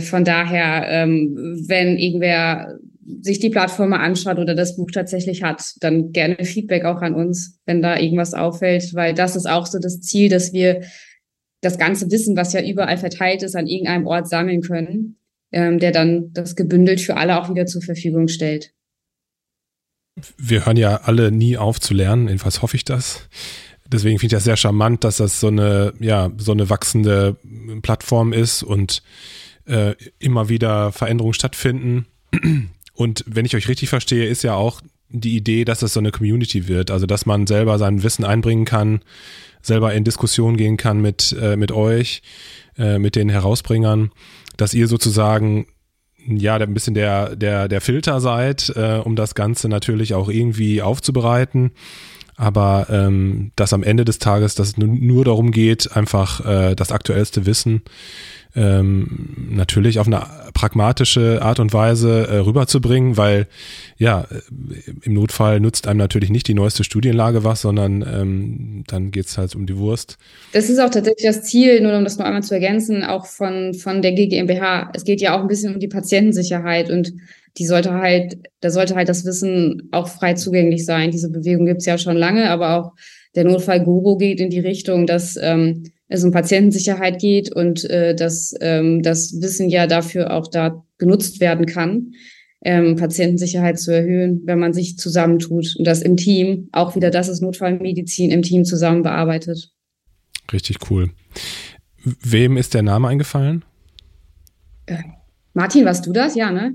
von 0.00 0.24
daher, 0.24 0.86
ähm, 0.88 1.64
wenn 1.68 1.96
irgendwer 1.96 2.76
sich 3.20 3.38
die 3.38 3.50
Plattform 3.50 3.92
anschaut 3.92 4.38
oder 4.38 4.56
das 4.56 4.76
Buch 4.76 4.90
tatsächlich 4.92 5.44
hat, 5.44 5.62
dann 5.80 6.10
gerne 6.10 6.44
Feedback 6.44 6.84
auch 6.84 7.02
an 7.02 7.14
uns, 7.14 7.60
wenn 7.64 7.82
da 7.82 7.98
irgendwas 7.98 8.34
auffällt, 8.34 8.94
weil 8.94 9.14
das 9.14 9.36
ist 9.36 9.48
auch 9.48 9.66
so 9.66 9.78
das 9.78 10.00
Ziel, 10.00 10.28
dass 10.28 10.52
wir 10.52 10.82
das 11.60 11.78
ganze 11.78 12.10
Wissen, 12.10 12.36
was 12.36 12.52
ja 12.52 12.62
überall 12.62 12.98
verteilt 12.98 13.42
ist, 13.42 13.56
an 13.56 13.66
irgendeinem 13.66 14.06
Ort 14.06 14.28
sammeln 14.28 14.62
können, 14.62 15.16
ähm, 15.52 15.78
der 15.78 15.92
dann 15.92 16.32
das 16.32 16.56
gebündelt 16.56 17.00
für 17.00 17.16
alle 17.16 17.40
auch 17.40 17.50
wieder 17.50 17.66
zur 17.66 17.82
Verfügung 17.82 18.28
stellt. 18.28 18.72
Wir 20.38 20.64
hören 20.64 20.76
ja 20.76 21.02
alle 21.02 21.30
nie 21.30 21.56
auf 21.56 21.80
zu 21.80 21.92
lernen, 21.92 22.28
jedenfalls 22.28 22.62
hoffe 22.62 22.76
ich 22.76 22.84
das. 22.84 23.28
Deswegen 23.86 24.18
finde 24.18 24.34
ich 24.34 24.38
das 24.38 24.44
sehr 24.44 24.56
charmant, 24.56 25.04
dass 25.04 25.18
das 25.18 25.40
so 25.40 25.48
eine, 25.48 25.92
ja, 26.00 26.30
so 26.38 26.52
eine 26.52 26.70
wachsende 26.70 27.36
Plattform 27.82 28.32
ist 28.32 28.62
und 28.62 29.02
äh, 29.66 29.94
immer 30.18 30.48
wieder 30.48 30.92
Veränderungen 30.92 31.34
stattfinden. 31.34 32.06
Und 32.94 33.24
wenn 33.26 33.44
ich 33.44 33.54
euch 33.54 33.68
richtig 33.68 33.88
verstehe, 33.88 34.26
ist 34.26 34.42
ja 34.42 34.54
auch 34.54 34.80
die 35.08 35.36
Idee, 35.36 35.64
dass 35.64 35.82
es 35.82 35.92
so 35.92 36.00
eine 36.00 36.10
Community 36.10 36.66
wird, 36.66 36.90
also 36.90 37.06
dass 37.06 37.26
man 37.26 37.46
selber 37.46 37.78
sein 37.78 38.02
Wissen 38.02 38.24
einbringen 38.24 38.64
kann, 38.64 39.00
selber 39.66 39.92
in 39.94 40.04
Diskussion 40.04 40.56
gehen 40.56 40.76
kann 40.76 41.00
mit, 41.00 41.36
äh, 41.40 41.56
mit 41.56 41.72
euch, 41.72 42.22
äh, 42.78 42.98
mit 42.98 43.16
den 43.16 43.28
Herausbringern, 43.28 44.10
dass 44.56 44.74
ihr 44.74 44.88
sozusagen 44.88 45.66
ja 46.26 46.56
ein 46.56 46.74
bisschen 46.74 46.94
der, 46.94 47.36
der, 47.36 47.68
der 47.68 47.80
Filter 47.80 48.20
seid, 48.20 48.72
äh, 48.74 49.00
um 49.02 49.16
das 49.16 49.34
Ganze 49.34 49.68
natürlich 49.68 50.14
auch 50.14 50.28
irgendwie 50.28 50.82
aufzubereiten. 50.82 51.72
Aber 52.36 52.86
ähm, 52.90 53.52
dass 53.56 53.72
am 53.72 53.82
Ende 53.82 54.04
des 54.04 54.18
Tages, 54.18 54.54
dass 54.54 54.68
es 54.68 54.76
nur 54.76 55.24
darum 55.24 55.52
geht, 55.52 55.96
einfach 55.96 56.44
äh, 56.44 56.74
das 56.74 56.92
aktuellste 56.92 57.46
Wissen 57.46 57.82
ähm, 58.56 59.48
natürlich 59.50 59.98
auf 59.98 60.06
eine 60.06 60.22
pragmatische 60.54 61.40
Art 61.42 61.60
und 61.60 61.74
Weise 61.74 62.26
äh, 62.26 62.38
rüberzubringen, 62.38 63.18
weil 63.18 63.46
ja, 63.98 64.26
im 65.02 65.12
Notfall 65.12 65.60
nutzt 65.60 65.86
einem 65.86 65.98
natürlich 65.98 66.30
nicht 66.30 66.48
die 66.48 66.54
neueste 66.54 66.82
Studienlage 66.82 67.44
was, 67.44 67.60
sondern 67.60 68.02
ähm, 68.02 68.84
dann 68.86 69.10
geht's 69.10 69.36
halt 69.36 69.54
um 69.54 69.66
die 69.66 69.76
Wurst. 69.76 70.16
Das 70.52 70.70
ist 70.70 70.78
auch 70.78 70.90
tatsächlich 70.90 71.26
das 71.26 71.42
Ziel, 71.42 71.82
nur 71.82 71.96
um 71.96 72.04
das 72.04 72.16
noch 72.16 72.24
einmal 72.24 72.42
zu 72.42 72.54
ergänzen, 72.54 73.04
auch 73.04 73.26
von, 73.26 73.74
von 73.74 74.00
der 74.00 74.12
GGMBH. 74.12 74.90
Es 74.94 75.04
geht 75.04 75.20
ja 75.20 75.36
auch 75.36 75.42
ein 75.42 75.48
bisschen 75.48 75.74
um 75.74 75.80
die 75.80 75.88
Patientensicherheit 75.88 76.88
und 76.90 77.12
die 77.58 77.66
sollte 77.66 77.94
halt, 77.94 78.38
da 78.60 78.70
sollte 78.70 78.94
halt 78.94 79.08
das 79.08 79.24
Wissen 79.24 79.88
auch 79.92 80.08
frei 80.08 80.34
zugänglich 80.34 80.84
sein. 80.84 81.10
Diese 81.10 81.30
Bewegung 81.30 81.66
gibt's 81.66 81.86
ja 81.86 81.98
schon 81.98 82.16
lange, 82.16 82.50
aber 82.50 82.76
auch 82.76 82.92
der 83.34 83.44
Notfall-Guru 83.44 84.16
geht 84.16 84.40
in 84.40 84.50
die 84.50 84.60
Richtung, 84.60 85.06
dass 85.06 85.38
ähm, 85.40 85.84
es 86.08 86.24
um 86.24 86.30
Patientensicherheit 86.30 87.20
geht 87.20 87.52
und 87.52 87.88
äh, 87.90 88.14
dass 88.14 88.54
ähm, 88.60 89.02
das 89.02 89.40
Wissen 89.40 89.68
ja 89.68 89.86
dafür 89.86 90.32
auch 90.32 90.48
da 90.48 90.84
genutzt 90.98 91.40
werden 91.40 91.66
kann, 91.66 92.12
ähm, 92.64 92.96
Patientensicherheit 92.96 93.78
zu 93.78 93.92
erhöhen, 93.92 94.42
wenn 94.44 94.58
man 94.58 94.72
sich 94.72 94.98
zusammentut 94.98 95.74
und 95.78 95.86
das 95.86 96.02
im 96.02 96.16
Team, 96.16 96.68
auch 96.72 96.96
wieder 96.96 97.10
das 97.10 97.28
ist 97.28 97.42
Notfallmedizin, 97.42 98.30
im 98.30 98.42
Team 98.42 98.64
zusammen 98.64 99.02
bearbeitet. 99.02 99.70
Richtig 100.52 100.78
cool. 100.90 101.10
Wem 102.22 102.56
ist 102.56 102.74
der 102.74 102.82
Name 102.82 103.08
eingefallen? 103.08 103.64
Äh, 104.86 104.98
Martin, 105.54 105.84
warst 105.84 106.06
du 106.06 106.12
das? 106.12 106.36
Ja, 106.36 106.52
ne? 106.52 106.74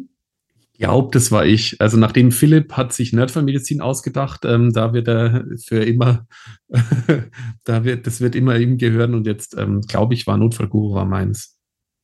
Glaube, 0.82 1.10
das 1.14 1.32
war 1.32 1.46
ich. 1.46 1.80
Also 1.80 1.96
nachdem 1.98 2.32
Philipp 2.32 2.74
hat 2.74 2.92
sich 2.92 3.14
Nerdfallmedizin 3.14 3.82
ausgedacht, 3.82 4.44
ähm, 4.46 4.74
da 4.74 4.94
wird 4.94 5.08
er 5.08 5.46
für 5.64 5.84
immer, 5.84 6.28
da 7.64 7.86
wird, 7.86 8.08
das 8.08 8.20
wird 8.20 8.36
immer 8.36 8.58
ihm 8.58 8.78
gehören 8.78 9.14
und 9.14 9.26
jetzt 9.26 9.56
ähm, 9.58 9.82
glaube 9.82 10.16
ich, 10.16 10.28
war 10.28 10.38
Notfallguru 10.38 10.96
war 10.96 11.06
meins. 11.06 11.58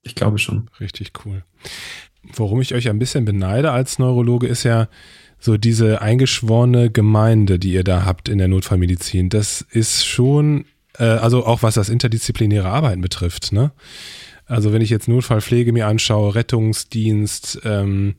Ich 0.03 0.15
glaube 0.15 0.37
schon. 0.37 0.69
Richtig 0.79 1.11
cool. 1.25 1.43
Worum 2.35 2.61
ich 2.61 2.73
euch 2.73 2.89
ein 2.89 2.99
bisschen 2.99 3.25
beneide 3.25 3.71
als 3.71 3.99
Neurologe 3.99 4.47
ist 4.47 4.63
ja 4.63 4.87
so 5.39 5.57
diese 5.57 6.01
eingeschworene 6.01 6.89
Gemeinde, 6.91 7.59
die 7.59 7.73
ihr 7.73 7.83
da 7.83 8.05
habt 8.05 8.29
in 8.29 8.37
der 8.37 8.47
Notfallmedizin. 8.47 9.29
Das 9.29 9.61
ist 9.61 10.05
schon, 10.05 10.65
äh, 10.97 11.03
also 11.03 11.45
auch 11.45 11.63
was 11.63 11.75
das 11.75 11.89
interdisziplinäre 11.89 12.69
Arbeiten 12.69 13.01
betrifft, 13.01 13.51
ne? 13.51 13.71
Also 14.45 14.71
wenn 14.71 14.81
ich 14.81 14.89
jetzt 14.89 15.09
Notfallpflege 15.09 15.73
mir 15.73 15.87
anschaue, 15.87 16.33
Rettungsdienst, 16.33 17.61
ähm, 17.65 18.15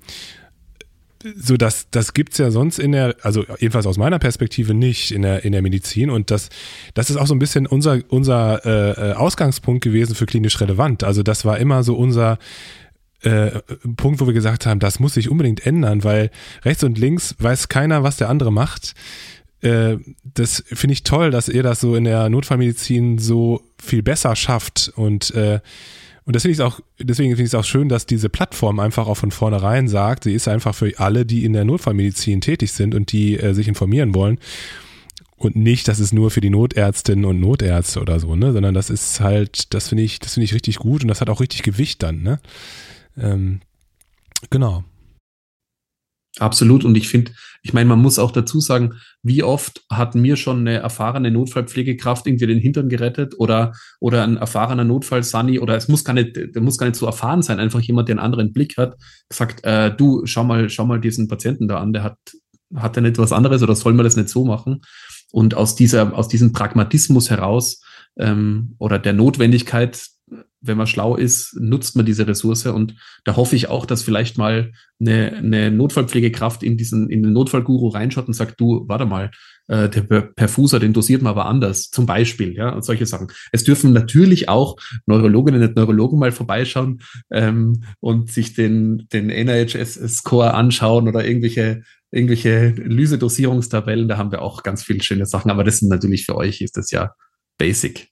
so 1.22 1.56
das, 1.56 1.88
das 1.90 2.14
gibt's 2.14 2.38
ja 2.38 2.50
sonst 2.50 2.78
in 2.78 2.92
der, 2.92 3.16
also 3.22 3.44
jedenfalls 3.58 3.86
aus 3.86 3.98
meiner 3.98 4.18
Perspektive 4.18 4.74
nicht 4.74 5.10
in 5.10 5.22
der, 5.22 5.44
in 5.44 5.52
der 5.52 5.62
Medizin 5.62 6.10
und 6.10 6.30
das, 6.30 6.48
das 6.94 7.10
ist 7.10 7.16
auch 7.16 7.26
so 7.26 7.34
ein 7.34 7.38
bisschen 7.38 7.66
unser, 7.66 8.00
unser 8.08 8.64
äh, 8.64 9.10
äh 9.10 9.12
Ausgangspunkt 9.14 9.82
gewesen 9.82 10.14
für 10.14 10.26
klinisch 10.26 10.60
relevant. 10.60 11.04
Also 11.04 11.22
das 11.22 11.44
war 11.44 11.58
immer 11.58 11.82
so 11.82 11.94
unser 11.94 12.38
äh, 13.22 13.50
Punkt, 13.96 14.20
wo 14.20 14.26
wir 14.26 14.34
gesagt 14.34 14.66
haben, 14.66 14.78
das 14.78 15.00
muss 15.00 15.14
sich 15.14 15.28
unbedingt 15.28 15.66
ändern, 15.66 16.04
weil 16.04 16.30
rechts 16.64 16.84
und 16.84 16.98
links 16.98 17.34
weiß 17.38 17.68
keiner, 17.68 18.02
was 18.04 18.16
der 18.16 18.28
andere 18.28 18.52
macht. 18.52 18.94
Äh, 19.60 19.96
das 20.22 20.62
finde 20.66 20.92
ich 20.92 21.02
toll, 21.02 21.30
dass 21.30 21.48
ihr 21.48 21.62
das 21.64 21.80
so 21.80 21.96
in 21.96 22.04
der 22.04 22.28
Notfallmedizin 22.28 23.18
so 23.18 23.62
viel 23.82 24.02
besser 24.02 24.36
schafft 24.36 24.92
und 24.94 25.34
äh, 25.34 25.60
und 26.28 26.38
finde 26.38 26.52
ich 26.52 26.60
auch, 26.60 26.80
deswegen 26.98 27.30
finde 27.30 27.44
ich 27.44 27.48
es 27.48 27.54
auch 27.54 27.64
schön, 27.64 27.88
dass 27.88 28.04
diese 28.04 28.28
Plattform 28.28 28.80
einfach 28.80 29.08
auch 29.08 29.14
von 29.14 29.30
vornherein 29.30 29.88
sagt, 29.88 30.24
sie 30.24 30.34
ist 30.34 30.46
einfach 30.46 30.74
für 30.74 30.92
alle, 30.98 31.24
die 31.24 31.42
in 31.42 31.54
der 31.54 31.64
Notfallmedizin 31.64 32.42
tätig 32.42 32.72
sind 32.72 32.94
und 32.94 33.12
die 33.12 33.38
äh, 33.38 33.54
sich 33.54 33.66
informieren 33.66 34.14
wollen. 34.14 34.38
Und 35.38 35.56
nicht, 35.56 35.88
das 35.88 36.00
ist 36.00 36.12
nur 36.12 36.30
für 36.30 36.42
die 36.42 36.50
Notärztinnen 36.50 37.24
und 37.24 37.40
Notärzte 37.40 38.02
oder 38.02 38.20
so, 38.20 38.36
ne? 38.36 38.52
Sondern 38.52 38.74
das 38.74 38.90
ist 38.90 39.20
halt, 39.20 39.72
das 39.72 39.88
finde 39.88 40.02
ich, 40.02 40.18
das 40.18 40.34
finde 40.34 40.44
ich 40.44 40.52
richtig 40.52 40.76
gut 40.76 41.00
und 41.00 41.08
das 41.08 41.22
hat 41.22 41.30
auch 41.30 41.40
richtig 41.40 41.62
Gewicht 41.62 42.02
dann, 42.02 42.20
ne? 42.22 42.40
Ähm, 43.16 43.60
genau. 44.50 44.84
Absolut. 46.38 46.84
Und 46.84 46.96
ich 46.96 47.08
finde, 47.08 47.32
ich 47.62 47.72
meine, 47.72 47.88
man 47.88 48.00
muss 48.00 48.18
auch 48.18 48.30
dazu 48.30 48.60
sagen, 48.60 48.94
wie 49.22 49.42
oft 49.42 49.82
hat 49.90 50.14
mir 50.14 50.36
schon 50.36 50.60
eine 50.60 50.78
erfahrene 50.78 51.30
Notfallpflegekraft 51.30 52.26
irgendwie 52.26 52.46
den 52.46 52.58
Hintern 52.58 52.88
gerettet 52.88 53.34
oder, 53.38 53.72
oder 54.00 54.22
ein 54.22 54.36
erfahrener 54.36 54.84
Notfall-Sunny 54.84 55.58
oder 55.58 55.76
es 55.76 55.88
muss 55.88 56.04
gar 56.04 56.12
nicht, 56.12 56.36
der 56.36 56.62
muss 56.62 56.78
gar 56.78 56.86
nicht 56.86 56.96
so 56.96 57.06
erfahren 57.06 57.42
sein, 57.42 57.58
einfach 57.58 57.80
jemand, 57.80 58.08
der 58.08 58.14
einen 58.14 58.24
anderen 58.24 58.52
Blick 58.52 58.76
hat, 58.76 58.96
gesagt, 59.28 59.64
äh, 59.64 59.94
du, 59.94 60.24
schau 60.26 60.44
mal, 60.44 60.70
schau 60.70 60.86
mal 60.86 61.00
diesen 61.00 61.28
Patienten 61.28 61.66
da 61.66 61.78
an, 61.78 61.92
der 61.92 62.04
hat, 62.04 62.18
hat 62.74 62.96
er 62.96 63.02
nicht 63.02 63.18
was 63.18 63.32
anderes 63.32 63.62
oder 63.62 63.74
soll 63.74 63.94
man 63.94 64.04
das 64.04 64.16
nicht 64.16 64.28
so 64.28 64.44
machen? 64.44 64.82
Und 65.32 65.54
aus 65.54 65.74
dieser, 65.74 66.16
aus 66.16 66.28
diesem 66.28 66.52
Pragmatismus 66.52 67.30
heraus 67.30 67.82
ähm, 68.18 68.74
oder 68.78 68.98
der 68.98 69.12
Notwendigkeit, 69.12 70.08
wenn 70.60 70.76
man 70.76 70.86
schlau 70.86 71.16
ist, 71.16 71.56
nutzt 71.58 71.96
man 71.96 72.06
diese 72.06 72.26
Ressource. 72.26 72.66
Und 72.66 72.94
da 73.24 73.36
hoffe 73.36 73.56
ich 73.56 73.68
auch, 73.68 73.86
dass 73.86 74.02
vielleicht 74.02 74.38
mal 74.38 74.72
eine, 75.00 75.32
eine 75.36 75.70
Notfallpflegekraft 75.70 76.62
in 76.62 76.76
diesen, 76.76 77.08
in 77.10 77.22
den 77.22 77.32
Notfallguru 77.32 77.88
reinschaut 77.88 78.26
und 78.26 78.34
sagt, 78.34 78.60
du, 78.60 78.84
warte 78.88 79.06
mal, 79.06 79.30
äh, 79.68 79.88
der 79.88 80.02
Perfuser, 80.02 80.80
den 80.80 80.92
dosiert 80.92 81.22
man 81.22 81.30
aber 81.30 81.46
anders, 81.46 81.90
zum 81.90 82.06
Beispiel, 82.06 82.54
ja, 82.54 82.70
und 82.70 82.84
solche 82.84 83.06
Sachen. 83.06 83.28
Es 83.52 83.64
dürfen 83.64 83.92
natürlich 83.92 84.48
auch 84.48 84.76
Neurologinnen 85.06 85.62
und 85.62 85.76
Neurologen 85.76 86.18
mal 86.18 86.32
vorbeischauen 86.32 87.00
ähm, 87.30 87.84
und 88.00 88.30
sich 88.30 88.54
den, 88.54 89.06
den 89.12 89.26
NIHS-Score 89.26 90.54
anschauen 90.54 91.08
oder 91.08 91.24
irgendwelche 91.24 91.82
irgendwelche 92.10 92.68
Lyse-Dosierungstabellen, 92.70 94.08
da 94.08 94.16
haben 94.16 94.32
wir 94.32 94.40
auch 94.40 94.62
ganz 94.62 94.82
viele 94.82 95.02
schöne 95.02 95.26
Sachen, 95.26 95.50
aber 95.50 95.62
das 95.62 95.80
sind 95.80 95.90
natürlich 95.90 96.24
für 96.24 96.36
euch 96.36 96.62
ist 96.62 96.78
das 96.78 96.90
ja 96.90 97.12
basic. 97.58 98.08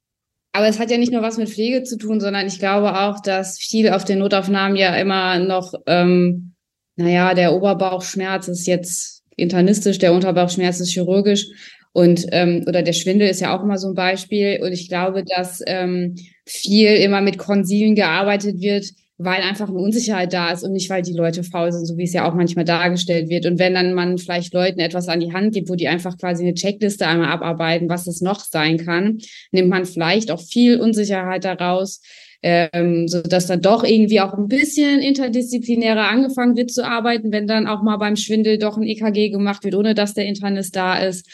Aber 0.56 0.68
es 0.68 0.78
hat 0.78 0.90
ja 0.90 0.96
nicht 0.96 1.12
nur 1.12 1.20
was 1.20 1.36
mit 1.36 1.50
Pflege 1.50 1.82
zu 1.82 1.98
tun, 1.98 2.18
sondern 2.18 2.46
ich 2.46 2.58
glaube 2.58 2.98
auch, 2.98 3.20
dass 3.20 3.58
viel 3.58 3.90
auf 3.90 4.04
den 4.04 4.20
Notaufnahmen 4.20 4.74
ja 4.74 4.96
immer 4.96 5.38
noch, 5.38 5.74
ähm, 5.86 6.54
naja, 6.96 7.34
der 7.34 7.52
Oberbauchschmerz 7.52 8.48
ist 8.48 8.66
jetzt 8.66 9.22
internistisch, 9.36 9.98
der 9.98 10.14
Unterbauchschmerz 10.14 10.80
ist 10.80 10.94
chirurgisch 10.94 11.48
und 11.92 12.24
ähm, 12.32 12.64
oder 12.66 12.80
der 12.82 12.94
Schwindel 12.94 13.28
ist 13.28 13.42
ja 13.42 13.54
auch 13.54 13.62
immer 13.62 13.76
so 13.76 13.88
ein 13.88 13.94
Beispiel. 13.94 14.60
Und 14.62 14.72
ich 14.72 14.88
glaube, 14.88 15.24
dass 15.24 15.62
ähm, 15.66 16.14
viel 16.46 16.94
immer 16.94 17.20
mit 17.20 17.36
Konsilen 17.36 17.94
gearbeitet 17.94 18.58
wird, 18.62 18.86
weil 19.18 19.40
einfach 19.42 19.68
eine 19.68 19.78
Unsicherheit 19.78 20.32
da 20.32 20.50
ist 20.50 20.62
und 20.62 20.72
nicht, 20.72 20.90
weil 20.90 21.02
die 21.02 21.14
Leute 21.14 21.42
faul 21.42 21.72
sind, 21.72 21.86
so 21.86 21.96
wie 21.96 22.04
es 22.04 22.12
ja 22.12 22.28
auch 22.28 22.34
manchmal 22.34 22.66
dargestellt 22.66 23.30
wird. 23.30 23.46
Und 23.46 23.58
wenn 23.58 23.74
dann 23.74 23.94
man 23.94 24.18
vielleicht 24.18 24.52
Leuten 24.52 24.78
etwas 24.80 25.08
an 25.08 25.20
die 25.20 25.32
Hand 25.32 25.54
gibt, 25.54 25.70
wo 25.70 25.74
die 25.74 25.88
einfach 25.88 26.18
quasi 26.18 26.42
eine 26.44 26.54
Checkliste 26.54 27.06
einmal 27.06 27.28
abarbeiten, 27.28 27.88
was 27.88 28.06
es 28.06 28.20
noch 28.20 28.40
sein 28.40 28.76
kann, 28.76 29.18
nimmt 29.52 29.70
man 29.70 29.86
vielleicht 29.86 30.30
auch 30.30 30.40
viel 30.40 30.78
Unsicherheit 30.78 31.44
daraus, 31.44 32.02
ähm, 32.42 33.08
so 33.08 33.22
dass 33.22 33.46
dann 33.46 33.62
doch 33.62 33.84
irgendwie 33.84 34.20
auch 34.20 34.34
ein 34.34 34.48
bisschen 34.48 35.00
interdisziplinärer 35.00 36.08
angefangen 36.08 36.56
wird 36.56 36.70
zu 36.70 36.84
arbeiten, 36.84 37.32
wenn 37.32 37.46
dann 37.46 37.66
auch 37.66 37.82
mal 37.82 37.96
beim 37.96 38.16
Schwindel 38.16 38.58
doch 38.58 38.76
ein 38.76 38.82
EKG 38.82 39.30
gemacht 39.30 39.64
wird, 39.64 39.74
ohne 39.74 39.94
dass 39.94 40.12
der 40.12 40.26
Internist 40.26 40.76
da 40.76 40.98
ist 40.98 41.26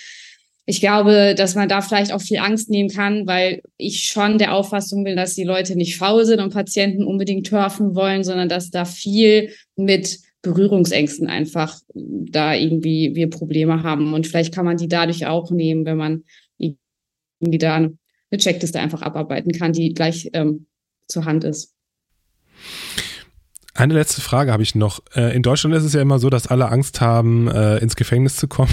ich 0.64 0.80
glaube, 0.80 1.34
dass 1.36 1.54
man 1.54 1.68
da 1.68 1.80
vielleicht 1.80 2.12
auch 2.12 2.20
viel 2.20 2.38
Angst 2.38 2.70
nehmen 2.70 2.88
kann, 2.88 3.26
weil 3.26 3.62
ich 3.78 4.04
schon 4.04 4.38
der 4.38 4.54
Auffassung 4.54 5.02
bin, 5.02 5.16
dass 5.16 5.34
die 5.34 5.44
Leute 5.44 5.76
nicht 5.76 5.96
faul 5.96 6.24
sind 6.24 6.40
und 6.40 6.52
Patienten 6.52 7.04
unbedingt 7.04 7.48
turfen 7.48 7.96
wollen, 7.96 8.22
sondern 8.22 8.48
dass 8.48 8.70
da 8.70 8.84
viel 8.84 9.50
mit 9.74 10.20
Berührungsängsten 10.42 11.28
einfach 11.28 11.78
da 11.94 12.54
irgendwie 12.54 13.14
wir 13.14 13.28
Probleme 13.28 13.82
haben. 13.82 14.14
Und 14.14 14.26
vielleicht 14.26 14.54
kann 14.54 14.64
man 14.64 14.76
die 14.76 14.88
dadurch 14.88 15.26
auch 15.26 15.50
nehmen, 15.50 15.84
wenn 15.84 15.96
man 15.96 16.24
irgendwie 16.58 17.58
da 17.58 17.74
eine 17.74 17.96
Checkliste 18.36 18.78
einfach 18.78 19.02
abarbeiten 19.02 19.52
kann, 19.52 19.72
die 19.72 19.94
gleich 19.94 20.30
ähm, 20.32 20.66
zur 21.08 21.24
Hand 21.24 21.42
ist. 21.42 21.74
Eine 23.74 23.94
letzte 23.94 24.20
Frage 24.20 24.52
habe 24.52 24.62
ich 24.62 24.76
noch. 24.76 25.02
Äh, 25.14 25.34
in 25.34 25.42
Deutschland 25.42 25.74
ist 25.74 25.84
es 25.84 25.92
ja 25.92 26.00
immer 26.00 26.20
so, 26.20 26.30
dass 26.30 26.46
alle 26.46 26.68
Angst 26.68 27.00
haben, 27.00 27.48
äh, 27.48 27.78
ins 27.78 27.96
Gefängnis 27.96 28.36
zu 28.36 28.46
kommen 28.46 28.70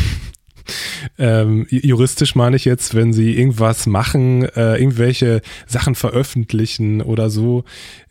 ähm, 1.17 1.65
juristisch 1.69 2.35
meine 2.35 2.55
ich 2.55 2.65
jetzt, 2.65 2.95
wenn 2.95 3.13
sie 3.13 3.37
irgendwas 3.37 3.85
machen, 3.85 4.43
äh, 4.43 4.77
irgendwelche 4.77 5.41
Sachen 5.67 5.95
veröffentlichen 5.95 7.01
oder 7.01 7.29
so. 7.29 7.63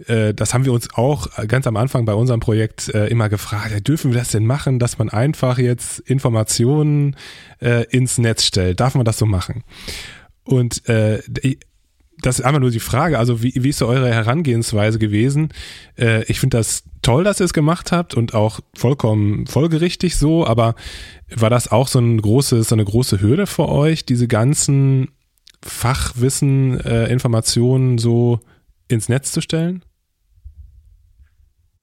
Äh, 0.06 0.34
das 0.34 0.54
haben 0.54 0.64
wir 0.64 0.72
uns 0.72 0.88
auch 0.94 1.28
ganz 1.46 1.66
am 1.66 1.76
Anfang 1.76 2.04
bei 2.04 2.14
unserem 2.14 2.40
Projekt 2.40 2.88
äh, 2.94 3.06
immer 3.06 3.28
gefragt, 3.28 3.70
ja, 3.72 3.80
dürfen 3.80 4.12
wir 4.12 4.18
das 4.18 4.30
denn 4.30 4.46
machen, 4.46 4.78
dass 4.78 4.98
man 4.98 5.08
einfach 5.08 5.58
jetzt 5.58 6.00
Informationen 6.00 7.16
äh, 7.60 7.84
ins 7.90 8.18
Netz 8.18 8.44
stellt? 8.44 8.80
Darf 8.80 8.94
man 8.94 9.04
das 9.04 9.18
so 9.18 9.26
machen? 9.26 9.64
Und 10.44 10.88
äh, 10.88 11.20
das 12.22 12.38
ist 12.38 12.44
einfach 12.44 12.60
nur 12.60 12.70
die 12.70 12.80
Frage. 12.80 13.18
Also, 13.18 13.42
wie, 13.42 13.52
wie 13.56 13.68
ist 13.68 13.78
so 13.78 13.86
eure 13.86 14.12
Herangehensweise 14.12 14.98
gewesen? 14.98 15.50
Äh, 15.96 16.24
ich 16.24 16.40
finde 16.40 16.56
das 16.56 16.84
toll, 17.02 17.24
dass 17.24 17.40
ihr 17.40 17.44
es 17.44 17.52
gemacht 17.52 17.92
habt 17.92 18.14
und 18.14 18.34
auch 18.34 18.60
vollkommen 18.74 19.46
folgerichtig 19.46 20.16
so, 20.16 20.46
aber 20.46 20.74
war 21.34 21.50
das 21.50 21.70
auch 21.70 21.88
so, 21.88 21.98
ein 21.98 22.20
großes, 22.20 22.68
so 22.68 22.74
eine 22.74 22.84
große 22.84 23.20
Hürde 23.20 23.46
für 23.46 23.68
euch, 23.68 24.04
diese 24.04 24.28
ganzen 24.28 25.08
Fachwissen, 25.62 26.80
äh, 26.80 27.06
Informationen 27.06 27.98
so 27.98 28.40
ins 28.88 29.08
Netz 29.08 29.32
zu 29.32 29.40
stellen? 29.40 29.82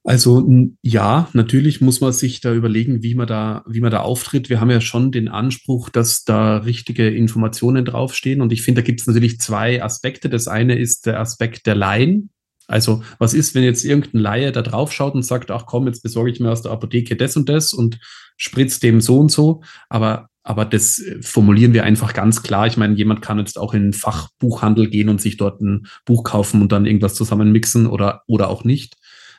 Also 0.06 0.48
ja, 0.82 1.28
natürlich 1.32 1.80
muss 1.80 2.00
man 2.00 2.12
sich 2.12 2.40
da 2.40 2.54
überlegen, 2.54 3.02
wie 3.02 3.16
man 3.16 3.26
da, 3.26 3.64
wie 3.66 3.80
man 3.80 3.90
da 3.90 4.02
auftritt. 4.02 4.48
Wir 4.48 4.60
haben 4.60 4.70
ja 4.70 4.80
schon 4.80 5.10
den 5.10 5.26
Anspruch, 5.26 5.90
dass 5.90 6.22
da 6.22 6.58
richtige 6.58 7.08
Informationen 7.10 7.84
draufstehen. 7.84 8.40
Und 8.40 8.52
ich 8.52 8.62
finde, 8.62 8.82
da 8.82 8.86
gibt 8.86 9.00
es 9.00 9.08
natürlich 9.08 9.40
zwei 9.40 9.82
Aspekte. 9.82 10.30
Das 10.30 10.46
eine 10.46 10.78
ist 10.78 11.06
der 11.06 11.18
Aspekt 11.18 11.66
der 11.66 11.74
Laien. 11.74 12.30
Also 12.68 13.02
was 13.18 13.34
ist, 13.34 13.56
wenn 13.56 13.64
jetzt 13.64 13.84
irgendein 13.84 14.20
Laie 14.20 14.52
da 14.52 14.62
draufschaut 14.62 15.14
und 15.14 15.24
sagt, 15.24 15.50
ach 15.50 15.66
komm, 15.66 15.88
jetzt 15.88 16.04
besorge 16.04 16.30
ich 16.30 16.38
mir 16.38 16.52
aus 16.52 16.62
der 16.62 16.70
Apotheke 16.70 17.16
das 17.16 17.36
und 17.36 17.48
das 17.48 17.72
und 17.72 17.98
spritzt 18.36 18.84
dem 18.84 19.00
so 19.00 19.18
und 19.18 19.32
so. 19.32 19.62
Aber 19.88 20.28
aber 20.44 20.64
das 20.64 21.02
formulieren 21.22 21.74
wir 21.74 21.82
einfach 21.82 22.14
ganz 22.14 22.44
klar. 22.44 22.68
Ich 22.68 22.76
meine, 22.76 22.94
jemand 22.94 23.20
kann 23.20 23.40
jetzt 23.40 23.58
auch 23.58 23.74
in 23.74 23.82
den 23.82 23.92
Fachbuchhandel 23.92 24.88
gehen 24.88 25.08
und 25.08 25.20
sich 25.20 25.36
dort 25.36 25.60
ein 25.60 25.88
Buch 26.04 26.22
kaufen 26.22 26.62
und 26.62 26.70
dann 26.70 26.86
irgendwas 26.86 27.16
zusammenmixen 27.16 27.88
oder, 27.88 28.22
oder 28.28 28.48
auch 28.48 28.62
nicht. 28.62 28.94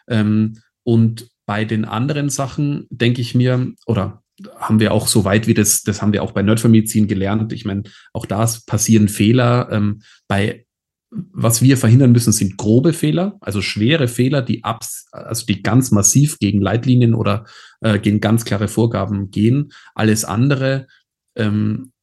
Ähm, 0.09 0.59
und 0.83 1.29
bei 1.45 1.65
den 1.65 1.85
anderen 1.85 2.29
Sachen 2.29 2.87
denke 2.89 3.21
ich 3.21 3.35
mir, 3.35 3.73
oder 3.85 4.23
haben 4.57 4.79
wir 4.79 4.93
auch 4.93 5.07
so 5.07 5.25
weit 5.25 5.47
wie 5.47 5.53
das, 5.53 5.83
das 5.83 6.01
haben 6.01 6.13
wir 6.13 6.23
auch 6.23 6.31
bei 6.31 6.43
Nerdfamilien 6.43 7.07
gelernt. 7.07 7.53
Ich 7.53 7.65
meine, 7.65 7.83
auch 8.13 8.25
da 8.25 8.47
passieren 8.65 9.07
Fehler. 9.07 9.69
Ähm, 9.71 10.01
bei 10.27 10.67
was 11.09 11.61
wir 11.61 11.77
verhindern 11.77 12.11
müssen, 12.11 12.33
sind 12.33 12.57
grobe 12.57 12.91
Fehler, 12.91 13.37
also 13.39 13.61
schwere 13.61 14.07
Fehler, 14.07 14.41
die 14.41 14.63
abs, 14.63 15.07
also 15.11 15.45
die 15.45 15.63
ganz 15.63 15.91
massiv 15.91 16.37
gegen 16.37 16.61
Leitlinien 16.61 17.13
oder 17.13 17.45
äh, 17.81 17.97
gegen 17.97 18.19
ganz 18.19 18.43
klare 18.43 18.67
Vorgaben 18.67 19.31
gehen. 19.31 19.71
Alles 19.95 20.25
andere 20.25 20.87
ähm, 21.35 21.93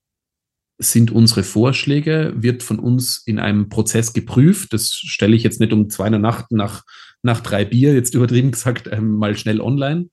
sind 0.79 1.11
unsere 1.11 1.43
Vorschläge, 1.43 2.33
wird 2.37 2.62
von 2.62 2.79
uns 2.79 3.23
in 3.27 3.38
einem 3.38 3.69
Prozess 3.69 4.12
geprüft. 4.14 4.73
Das 4.73 4.90
stelle 4.93 5.37
ich 5.37 5.43
jetzt 5.43 5.61
nicht 5.61 5.73
um 5.73 5.90
zwei 5.90 6.07
in 6.07 6.12
der 6.12 6.21
Nacht 6.21 6.51
nach 6.51 6.83
nach 7.25 7.41
drei 7.41 7.65
Bier, 7.65 7.95
jetzt 7.95 8.15
übertrieben 8.15 8.51
gesagt, 8.53 8.89
ähm, 8.91 9.17
mal 9.17 9.37
schnell 9.37 9.61
online. 9.61 10.11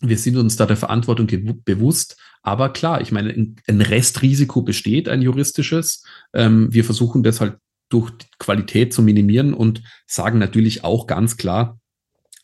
Wir 0.00 0.18
sind 0.18 0.36
uns 0.36 0.56
da 0.56 0.66
der 0.66 0.76
Verantwortung 0.76 1.28
bewusst. 1.64 2.20
Aber 2.42 2.72
klar, 2.72 3.00
ich 3.00 3.12
meine, 3.12 3.54
ein 3.68 3.80
Restrisiko 3.80 4.62
besteht, 4.62 5.08
ein 5.08 5.22
juristisches. 5.22 6.04
Ähm, 6.34 6.72
wir 6.72 6.84
versuchen 6.84 7.22
das 7.22 7.40
halt 7.40 7.56
durch 7.88 8.10
Qualität 8.38 8.92
zu 8.92 9.00
minimieren 9.02 9.54
und 9.54 9.82
sagen 10.06 10.38
natürlich 10.38 10.82
auch 10.82 11.06
ganz 11.06 11.36
klar, 11.36 11.78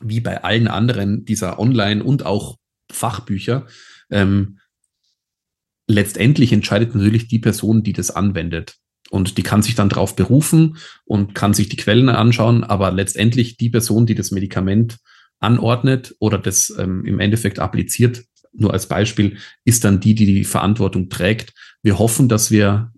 wie 0.00 0.20
bei 0.20 0.44
allen 0.44 0.68
anderen 0.68 1.24
dieser 1.24 1.58
Online- 1.58 2.04
und 2.04 2.24
auch 2.24 2.58
Fachbücher, 2.90 3.66
ähm, 4.10 4.60
letztendlich 5.88 6.52
entscheidet 6.52 6.94
natürlich 6.94 7.28
die 7.28 7.38
Person, 7.40 7.82
die 7.82 7.92
das 7.92 8.10
anwendet. 8.10 8.76
Und 9.10 9.38
die 9.38 9.42
kann 9.42 9.62
sich 9.62 9.74
dann 9.74 9.88
darauf 9.88 10.16
berufen 10.16 10.76
und 11.04 11.34
kann 11.34 11.54
sich 11.54 11.68
die 11.68 11.76
Quellen 11.76 12.08
anschauen, 12.08 12.62
aber 12.62 12.90
letztendlich 12.90 13.56
die 13.56 13.70
Person, 13.70 14.06
die 14.06 14.14
das 14.14 14.30
Medikament 14.30 14.98
anordnet 15.40 16.14
oder 16.18 16.38
das 16.38 16.74
ähm, 16.78 17.04
im 17.04 17.20
Endeffekt 17.20 17.58
appliziert, 17.58 18.24
nur 18.52 18.72
als 18.72 18.86
Beispiel, 18.86 19.38
ist 19.64 19.84
dann 19.84 20.00
die, 20.00 20.14
die 20.14 20.26
die 20.26 20.44
Verantwortung 20.44 21.08
trägt. 21.08 21.52
Wir 21.82 21.98
hoffen, 21.98 22.28
dass 22.28 22.50
wir 22.50 22.92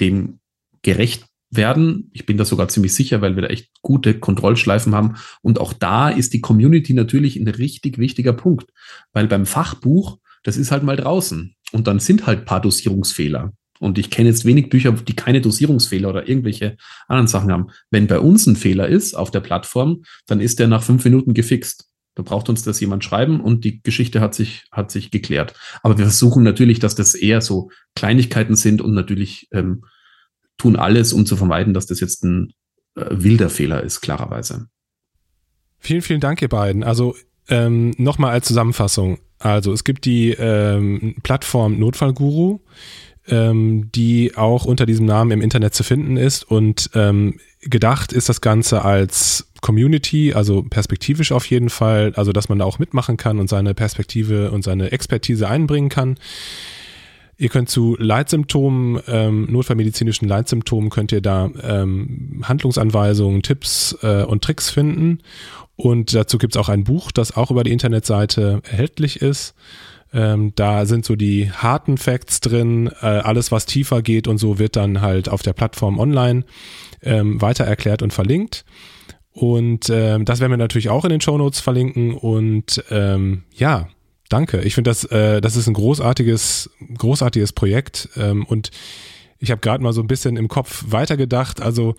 dem 0.00 0.40
gerecht 0.82 1.26
werden. 1.50 2.10
Ich 2.12 2.26
bin 2.26 2.36
da 2.36 2.44
sogar 2.44 2.68
ziemlich 2.68 2.94
sicher, 2.94 3.20
weil 3.20 3.34
wir 3.34 3.42
da 3.42 3.48
echt 3.48 3.70
gute 3.82 4.18
Kontrollschleifen 4.18 4.94
haben. 4.94 5.16
Und 5.42 5.60
auch 5.60 5.72
da 5.72 6.08
ist 6.08 6.32
die 6.32 6.40
Community 6.40 6.94
natürlich 6.94 7.36
ein 7.36 7.48
richtig 7.48 7.98
wichtiger 7.98 8.32
Punkt, 8.32 8.70
weil 9.12 9.26
beim 9.26 9.46
Fachbuch, 9.46 10.18
das 10.42 10.56
ist 10.56 10.70
halt 10.70 10.84
mal 10.84 10.96
draußen 10.96 11.54
und 11.72 11.86
dann 11.86 11.98
sind 11.98 12.26
halt 12.26 12.46
paar 12.46 12.60
Dosierungsfehler. 12.60 13.52
Und 13.80 13.98
ich 13.98 14.10
kenne 14.10 14.28
jetzt 14.28 14.44
wenig 14.44 14.68
Bücher, 14.68 14.92
die 14.92 15.16
keine 15.16 15.40
Dosierungsfehler 15.40 16.10
oder 16.10 16.28
irgendwelche 16.28 16.76
anderen 17.08 17.26
Sachen 17.26 17.50
haben. 17.50 17.68
Wenn 17.90 18.06
bei 18.06 18.20
uns 18.20 18.46
ein 18.46 18.54
Fehler 18.54 18.86
ist 18.86 19.14
auf 19.14 19.30
der 19.30 19.40
Plattform, 19.40 20.02
dann 20.26 20.40
ist 20.40 20.58
der 20.58 20.68
nach 20.68 20.82
fünf 20.82 21.02
Minuten 21.04 21.32
gefixt. 21.32 21.88
Da 22.14 22.22
braucht 22.22 22.50
uns 22.50 22.62
das 22.62 22.78
jemand 22.80 23.04
schreiben 23.04 23.40
und 23.40 23.64
die 23.64 23.82
Geschichte 23.82 24.20
hat 24.20 24.34
sich, 24.34 24.66
hat 24.70 24.90
sich 24.90 25.10
geklärt. 25.10 25.54
Aber 25.82 25.96
wir 25.96 26.04
versuchen 26.04 26.42
natürlich, 26.42 26.78
dass 26.78 26.94
das 26.94 27.14
eher 27.14 27.40
so 27.40 27.70
Kleinigkeiten 27.94 28.54
sind 28.54 28.82
und 28.82 28.92
natürlich 28.92 29.48
ähm, 29.52 29.84
tun 30.58 30.76
alles, 30.76 31.14
um 31.14 31.24
zu 31.24 31.36
vermeiden, 31.36 31.72
dass 31.72 31.86
das 31.86 32.00
jetzt 32.00 32.22
ein 32.22 32.52
äh, 32.96 33.06
wilder 33.10 33.48
Fehler 33.48 33.82
ist, 33.82 34.02
klarerweise. 34.02 34.66
Vielen, 35.78 36.02
vielen 36.02 36.20
Dank, 36.20 36.42
ihr 36.42 36.48
beiden. 36.48 36.84
Also 36.84 37.16
ähm, 37.48 37.94
nochmal 37.96 38.32
als 38.32 38.46
Zusammenfassung. 38.46 39.18
Also 39.38 39.72
es 39.72 39.84
gibt 39.84 40.04
die 40.04 40.32
ähm, 40.32 41.16
Plattform 41.22 41.78
Notfallguru 41.78 42.60
ähm, 43.28 43.90
die 43.94 44.36
auch 44.36 44.64
unter 44.64 44.86
diesem 44.86 45.06
Namen 45.06 45.30
im 45.30 45.40
Internet 45.40 45.74
zu 45.74 45.82
finden 45.82 46.16
ist. 46.16 46.44
Und 46.44 46.90
ähm, 46.94 47.38
gedacht 47.62 48.12
ist 48.12 48.28
das 48.28 48.40
Ganze 48.40 48.84
als 48.84 49.48
Community, 49.60 50.32
also 50.32 50.62
perspektivisch 50.62 51.32
auf 51.32 51.46
jeden 51.46 51.68
Fall, 51.68 52.12
also 52.16 52.32
dass 52.32 52.48
man 52.48 52.58
da 52.58 52.64
auch 52.64 52.78
mitmachen 52.78 53.16
kann 53.16 53.38
und 53.38 53.48
seine 53.48 53.74
Perspektive 53.74 54.50
und 54.50 54.62
seine 54.62 54.92
Expertise 54.92 55.48
einbringen 55.48 55.90
kann. 55.90 56.16
Ihr 57.36 57.48
könnt 57.48 57.70
zu 57.70 57.96
Leitsymptomen, 57.98 59.00
ähm, 59.06 59.46
notfallmedizinischen 59.50 60.28
Leitsymptomen, 60.28 60.90
könnt 60.90 61.10
ihr 61.10 61.22
da 61.22 61.50
ähm, 61.62 62.42
Handlungsanweisungen, 62.44 63.42
Tipps 63.42 63.96
äh, 64.02 64.24
und 64.24 64.44
Tricks 64.44 64.68
finden. 64.68 65.20
Und 65.76 66.14
dazu 66.14 66.36
gibt 66.36 66.54
es 66.54 66.60
auch 66.60 66.68
ein 66.68 66.84
Buch, 66.84 67.10
das 67.10 67.34
auch 67.34 67.50
über 67.50 67.64
die 67.64 67.72
Internetseite 67.72 68.60
erhältlich 68.64 69.22
ist. 69.22 69.54
Ähm, 70.12 70.52
da 70.56 70.86
sind 70.86 71.04
so 71.04 71.16
die 71.16 71.50
harten 71.50 71.98
Facts 71.98 72.40
drin. 72.40 72.90
Äh, 73.00 73.06
alles, 73.06 73.52
was 73.52 73.66
tiefer 73.66 74.02
geht 74.02 74.28
und 74.28 74.38
so, 74.38 74.58
wird 74.58 74.76
dann 74.76 75.00
halt 75.00 75.28
auf 75.28 75.42
der 75.42 75.52
Plattform 75.52 75.98
online 75.98 76.44
ähm, 77.02 77.40
weiter 77.40 77.64
erklärt 77.64 78.02
und 78.02 78.12
verlinkt. 78.12 78.64
Und 79.32 79.88
ähm, 79.90 80.24
das 80.24 80.40
werden 80.40 80.52
wir 80.52 80.56
natürlich 80.56 80.88
auch 80.88 81.04
in 81.04 81.10
den 81.10 81.20
Show 81.20 81.38
Notes 81.38 81.60
verlinken. 81.60 82.14
Und 82.14 82.84
ähm, 82.90 83.44
ja, 83.54 83.88
danke. 84.28 84.60
Ich 84.62 84.74
finde, 84.74 84.90
das, 84.90 85.04
äh, 85.04 85.40
das 85.40 85.56
ist 85.56 85.68
ein 85.68 85.74
großartiges, 85.74 86.70
großartiges 86.98 87.52
Projekt. 87.52 88.08
Ähm, 88.16 88.44
und 88.44 88.70
ich 89.38 89.50
habe 89.50 89.60
gerade 89.60 89.82
mal 89.82 89.92
so 89.92 90.02
ein 90.02 90.08
bisschen 90.08 90.36
im 90.36 90.48
Kopf 90.48 90.84
weitergedacht. 90.88 91.62
Also 91.62 91.94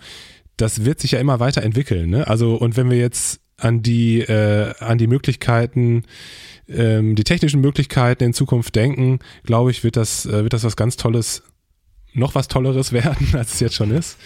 das 0.56 0.84
wird 0.84 1.00
sich 1.00 1.12
ja 1.12 1.18
immer 1.18 1.40
weiterentwickeln. 1.40 2.10
Ne? 2.10 2.26
Also 2.26 2.54
und 2.56 2.76
wenn 2.76 2.90
wir 2.90 2.98
jetzt 2.98 3.40
an 3.56 3.82
die 3.82 4.20
äh, 4.20 4.74
an 4.80 4.98
die 4.98 5.06
Möglichkeiten 5.06 6.04
ähm, 6.68 7.14
die 7.14 7.24
technischen 7.24 7.60
Möglichkeiten 7.60 8.24
in 8.24 8.32
Zukunft 8.32 8.74
denken, 8.74 9.18
glaube 9.44 9.70
ich, 9.70 9.84
wird 9.84 9.96
das, 9.96 10.26
äh, 10.26 10.42
wird 10.42 10.52
das 10.52 10.64
was 10.64 10.76
ganz 10.76 10.96
Tolles 10.96 11.42
noch 12.14 12.34
was 12.34 12.48
Tolleres 12.48 12.92
werden, 12.92 13.28
als 13.34 13.54
es 13.54 13.60
jetzt 13.60 13.74
schon 13.74 13.90
ist. 13.90 14.18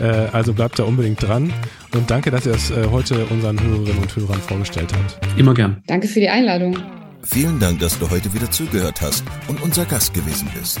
Äh, 0.00 0.04
also 0.04 0.52
bleibt 0.52 0.78
da 0.78 0.84
unbedingt 0.84 1.22
dran 1.22 1.52
und 1.94 2.10
danke, 2.10 2.30
dass 2.30 2.46
ihr 2.46 2.54
es 2.54 2.70
äh, 2.70 2.86
heute 2.90 3.26
unseren 3.26 3.60
Hörerinnen 3.60 3.98
und 3.98 4.16
Hörern 4.16 4.40
vorgestellt 4.40 4.92
habt. 4.92 5.38
Immer 5.38 5.54
gern. 5.54 5.82
Danke 5.86 6.08
für 6.08 6.20
die 6.20 6.28
Einladung. 6.28 6.76
Vielen 7.22 7.58
Dank, 7.58 7.80
dass 7.80 7.98
du 7.98 8.08
heute 8.08 8.32
wieder 8.32 8.50
zugehört 8.50 9.00
hast 9.00 9.24
und 9.48 9.60
unser 9.60 9.84
Gast 9.84 10.14
gewesen 10.14 10.48
bist. 10.58 10.80